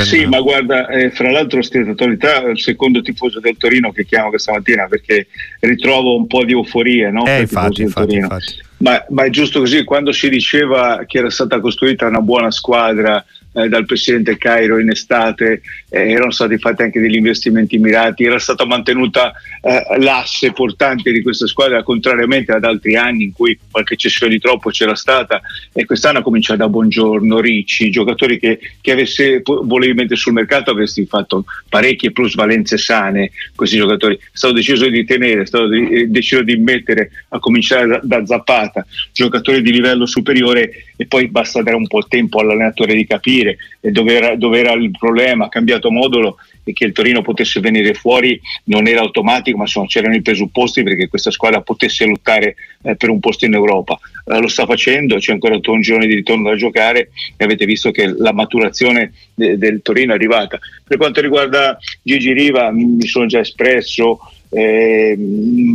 Sì, 0.00 0.26
ma 0.26 0.38
guarda, 0.40 0.86
eh, 0.88 1.10
fra 1.12 1.30
l'altro 1.30 1.62
stretta 1.62 1.92
attualità 1.92 2.42
il 2.42 2.60
secondo 2.60 3.00
tifoso 3.00 3.40
del 3.40 3.56
Torino 3.56 3.90
che 3.90 4.04
chiamo 4.04 4.28
questa 4.28 4.52
mattina 4.52 4.86
perché 4.86 5.28
ritrovo 5.60 6.14
un 6.14 6.26
po' 6.26 6.44
di 6.44 6.52
euforia, 6.52 7.10
no? 7.10 7.24
Eh, 7.24 7.40
infatti, 7.40 7.80
infatti, 7.80 8.16
infatti. 8.16 8.54
Ma, 8.78 9.02
ma 9.08 9.24
è 9.24 9.30
giusto 9.30 9.60
così, 9.60 9.82
quando 9.84 10.12
si 10.12 10.28
diceva 10.28 11.04
che 11.06 11.18
era 11.18 11.30
stata 11.30 11.58
costruita 11.58 12.06
una 12.06 12.20
buona 12.20 12.50
squadra 12.50 13.24
eh, 13.52 13.68
dal 13.68 13.84
presidente 13.84 14.36
Cairo 14.38 14.78
in 14.78 14.90
estate, 14.90 15.62
eh, 15.88 16.10
erano 16.10 16.30
stati 16.30 16.58
fatti 16.58 16.82
anche 16.82 17.00
degli 17.00 17.16
investimenti 17.16 17.78
mirati, 17.78 18.24
era 18.24 18.38
stata 18.38 18.64
mantenuta 18.64 19.32
eh, 19.62 19.98
l'asse 19.98 20.52
portante 20.52 21.10
di 21.10 21.22
questa 21.22 21.46
squadra, 21.46 21.82
contrariamente 21.82 22.52
ad 22.52 22.64
altri 22.64 22.96
anni 22.96 23.24
in 23.24 23.32
cui 23.32 23.58
qualche 23.70 23.96
cessione 23.96 24.32
di 24.32 24.38
troppo 24.38 24.70
c'era 24.70 24.94
stata, 24.94 25.40
e 25.72 25.84
quest'anno 25.84 26.22
comincia 26.22 26.56
da 26.56 26.68
Buongiorno, 26.68 27.40
Ricci, 27.40 27.90
giocatori 27.90 28.38
che, 28.38 28.58
che 28.80 28.92
avesse, 28.92 29.42
volevi 29.44 29.94
mettere 29.94 30.16
sul 30.16 30.32
mercato 30.32 30.70
avresti 30.70 31.04
fatto 31.06 31.44
parecchie 31.68 32.12
plusvalenze 32.12 32.78
sane 32.78 33.30
questi 33.54 33.76
giocatori. 33.76 34.16
È 34.16 34.20
stato 34.32 34.54
deciso 34.54 34.88
di 34.88 35.04
tenere, 35.04 35.42
è 35.42 35.46
stato 35.46 35.68
deciso 35.68 36.42
di 36.42 36.56
mettere 36.56 37.10
a 37.28 37.38
cominciare 37.38 37.86
da, 37.86 38.00
da 38.02 38.26
Zappata, 38.26 38.86
giocatori 39.12 39.62
di 39.62 39.72
livello 39.72 40.06
superiore 40.06 40.89
e 41.00 41.06
poi 41.06 41.28
basta 41.28 41.62
dare 41.62 41.76
un 41.76 41.86
po' 41.86 41.96
il 41.96 42.08
tempo 42.08 42.40
all'allenatore 42.40 42.94
di 42.94 43.06
capire 43.06 43.56
eh, 43.80 43.90
dove 43.90 44.14
era, 44.14 44.36
dove 44.36 44.58
era 44.58 44.72
il 44.72 44.90
problema, 44.90 45.46
ha 45.46 45.48
cambiato 45.48 45.90
modulo 45.90 46.36
e 46.62 46.74
che 46.74 46.84
il 46.84 46.92
Torino 46.92 47.22
potesse 47.22 47.58
venire 47.60 47.94
fuori 47.94 48.38
non 48.64 48.86
era 48.86 49.00
automatico, 49.00 49.56
ma 49.56 49.62
insomma, 49.62 49.86
c'erano 49.86 50.14
i 50.14 50.20
presupposti 50.20 50.82
perché 50.82 51.08
questa 51.08 51.30
squadra 51.30 51.62
potesse 51.62 52.04
lottare 52.04 52.54
eh, 52.82 52.96
per 52.96 53.08
un 53.08 53.18
posto 53.18 53.46
in 53.46 53.54
Europa. 53.54 53.98
Eh, 54.26 54.40
lo 54.40 54.48
sta 54.48 54.66
facendo, 54.66 55.16
c'è 55.16 55.32
ancora 55.32 55.58
un 55.58 55.80
girone 55.80 56.06
di 56.06 56.16
ritorno 56.16 56.50
da 56.50 56.56
giocare 56.56 57.12
e 57.34 57.44
avete 57.44 57.64
visto 57.64 57.90
che 57.92 58.06
la 58.06 58.34
maturazione 58.34 59.14
de- 59.34 59.56
del 59.56 59.80
Torino 59.80 60.12
è 60.12 60.16
arrivata. 60.16 60.58
Per 60.86 60.98
quanto 60.98 61.22
riguarda 61.22 61.78
Gigi 62.02 62.34
Riva, 62.34 62.70
mi 62.70 62.84
mi 62.84 63.06
sono 63.06 63.24
già 63.24 63.40
espresso. 63.40 64.18
Eh, 64.50 65.16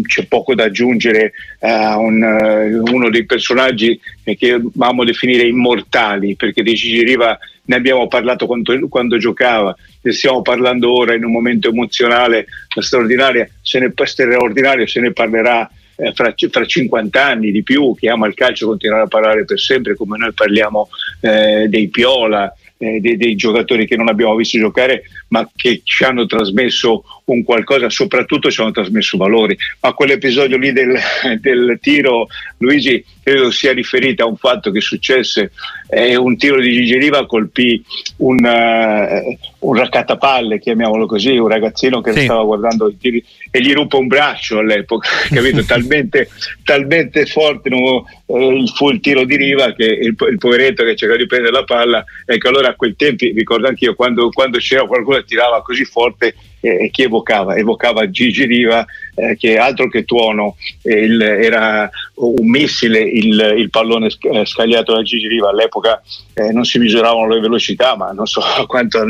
c'è 0.06 0.26
poco 0.26 0.54
da 0.54 0.66
aggiungere 0.66 1.32
a 1.60 1.98
un, 1.98 2.22
eh, 2.22 2.76
uno 2.92 3.10
dei 3.10 3.26
personaggi 3.26 4.00
che 4.24 4.52
amiamo 4.52 5.06
definire 5.06 5.44
immortali 5.44 6.36
perché 6.36 6.62
di 6.62 6.74
Gigi 6.74 7.04
Riva 7.04 7.38
ne 7.68 7.76
abbiamo 7.76 8.08
parlato 8.08 8.46
quando, 8.46 8.78
quando 8.90 9.18
giocava 9.18 9.76
ne 10.02 10.12
stiamo 10.12 10.42
parlando 10.42 10.92
ora 10.92 11.16
in 11.16 11.24
un 11.24 11.32
momento 11.32 11.70
emozionale 11.70 12.48
straordinario 12.80 13.50
se 13.62 13.80
ne, 13.80 13.94
straordinario, 14.04 14.86
se 14.86 15.00
ne 15.00 15.14
parlerà 15.14 15.70
eh, 15.96 16.12
fra, 16.14 16.34
fra 16.36 16.66
50 16.66 17.26
anni 17.26 17.52
di 17.52 17.64
più 17.64 17.96
chi 17.96 18.08
ama 18.08 18.28
il 18.28 18.34
calcio 18.34 18.68
continuerà 18.68 19.04
a 19.04 19.08
parlare 19.08 19.46
per 19.46 19.60
sempre 19.60 19.96
come 19.96 20.18
noi 20.18 20.34
parliamo 20.34 20.90
eh, 21.22 21.68
dei 21.70 21.88
Piola 21.88 22.54
eh, 22.78 23.00
dei, 23.00 23.16
dei 23.16 23.36
giocatori 23.36 23.88
che 23.88 23.96
non 23.96 24.10
abbiamo 24.10 24.36
visto 24.36 24.58
giocare 24.58 25.04
ma 25.30 25.50
che 25.56 25.82
ci 25.84 26.04
hanno 26.04 26.26
trasmesso 26.26 27.04
un 27.26 27.44
qualcosa, 27.44 27.90
soprattutto 27.90 28.52
ci 28.52 28.62
hanno 28.62 28.72
trasmesso 28.72 29.18
valori. 29.18 29.58
Ma 29.82 29.94
quell'episodio 29.94 30.58
lì 30.58 30.72
del, 30.72 30.98
del 31.40 31.78
tiro, 31.82 32.28
Luigi, 32.60 33.04
credo 33.24 33.50
sia 33.50 33.74
riferito 33.74 34.24
a 34.24 34.28
un 34.28 34.38
fatto 34.38 34.70
che 34.70 34.82
successe, 34.82 35.52
eh, 35.90 36.16
un 36.16 36.38
tiro 36.38 36.60
di 36.60 36.72
Gigi 36.72 36.98
Riva 36.98 37.26
colpì 37.26 37.84
un, 38.18 38.46
eh, 38.46 39.38
un 39.60 39.74
raccattapalle, 39.74 40.60
chiamiamolo 40.60 41.08
così, 41.08 41.36
un 41.36 41.48
ragazzino 41.48 42.02
che 42.02 42.14
Sì. 42.14 42.24
stava 42.26 42.44
guardando 42.44 42.88
i 42.88 42.98
tiri 42.98 43.24
e 43.50 43.62
gli 43.62 43.74
ruppe 43.74 43.96
un 43.96 44.08
braccio 44.08 44.60
all'epoca, 44.60 45.10
capito? 45.34 45.64
talmente, 45.66 46.30
talmente 46.64 47.26
forte 47.26 47.70
no, 47.70 48.06
eh, 48.28 48.64
fu 48.76 48.92
il 48.92 49.00
tiro 49.00 49.24
di 49.24 49.36
Riva 49.36 49.74
che 49.74 49.86
il, 49.86 50.16
il 50.30 50.38
poveretto 50.38 50.84
che 50.84 50.96
cercava 50.96 51.20
di 51.20 51.26
prendere 51.26 51.54
la 51.54 51.64
palla, 51.64 52.04
ecco 52.26 52.50
allora 52.50 52.70
a 52.70 52.76
quel 52.76 52.96
tempo, 52.96 53.26
ricordo 53.34 53.68
anch'io, 53.68 53.96
quando, 53.96 54.30
quando 54.30 54.60
c'era 54.60 54.86
qualcuno 54.86 55.18
che 55.18 55.26
tirava 55.26 55.64
così 55.64 55.84
forte, 55.84 56.36
eh, 56.65 56.89
chi 56.91 57.04
evocava? 57.04 57.56
Evocava 57.56 58.10
Gigi 58.10 58.45
Riva, 58.45 58.86
eh, 59.15 59.36
che 59.38 59.58
altro 59.58 59.88
che 59.89 60.04
tuono, 60.06 60.58
eh, 60.82 60.99
il- 61.04 61.21
era 61.21 61.89
un 62.15 62.49
missile 62.49 62.99
il, 62.99 63.56
il 63.58 63.69
pallone 63.69 64.08
eh, 64.08 64.45
scagliato 64.45 64.93
da 64.93 65.01
Gigi 65.01 65.28
Riva. 65.28 65.49
All'epoca 65.49 66.01
eh, 66.34 66.51
non 66.51 66.65
si 66.65 66.80
misuravano 66.80 67.28
le 67.28 67.39
velocità, 67.39 67.95
ma 67.95 68.12
non 68.12 68.25
so 68.25 68.41
quanto, 68.67 69.04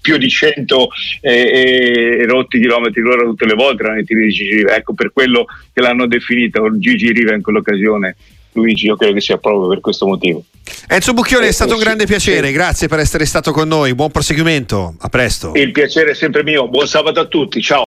più 0.00 0.16
di 0.16 0.28
100 0.28 0.88
eh, 1.20 2.24
rotti 2.26 2.60
chilometri 2.60 3.00
l'ora 3.00 3.24
tutte 3.24 3.46
le 3.46 3.54
volte 3.54 3.82
erano 3.82 3.98
i 3.98 4.04
tiri 4.04 4.26
di 4.26 4.32
Gigi 4.32 4.54
Riva. 4.56 4.76
Ecco 4.76 4.94
per 4.94 5.12
quello 5.12 5.46
che 5.72 5.80
l'hanno 5.80 6.06
definito 6.06 6.78
Gigi 6.78 7.12
Riva 7.12 7.34
in 7.34 7.42
quell'occasione. 7.42 8.16
Luigi, 8.52 8.86
io 8.86 8.96
credo 8.96 9.14
che 9.14 9.20
sia 9.20 9.38
proprio 9.38 9.68
per 9.68 9.80
questo 9.80 10.06
motivo. 10.06 10.44
Enzo 10.88 11.12
Bucchione, 11.12 11.46
è 11.46 11.48
Eh, 11.48 11.52
stato 11.52 11.72
un 11.72 11.78
sì, 11.78 11.84
grande 11.84 12.06
piacere, 12.06 12.48
sì. 12.48 12.52
grazie 12.52 12.88
per 12.88 12.98
essere 12.98 13.24
stato 13.24 13.50
con 13.52 13.66
noi, 13.66 13.94
buon 13.94 14.10
proseguimento, 14.10 14.94
a 14.98 15.08
presto. 15.08 15.52
Il 15.54 15.72
piacere 15.72 16.12
è 16.12 16.14
sempre 16.14 16.42
mio. 16.44 16.68
Buon 16.68 16.86
sabato 16.86 17.20
a 17.20 17.24
tutti, 17.24 17.60
ciao. 17.62 17.80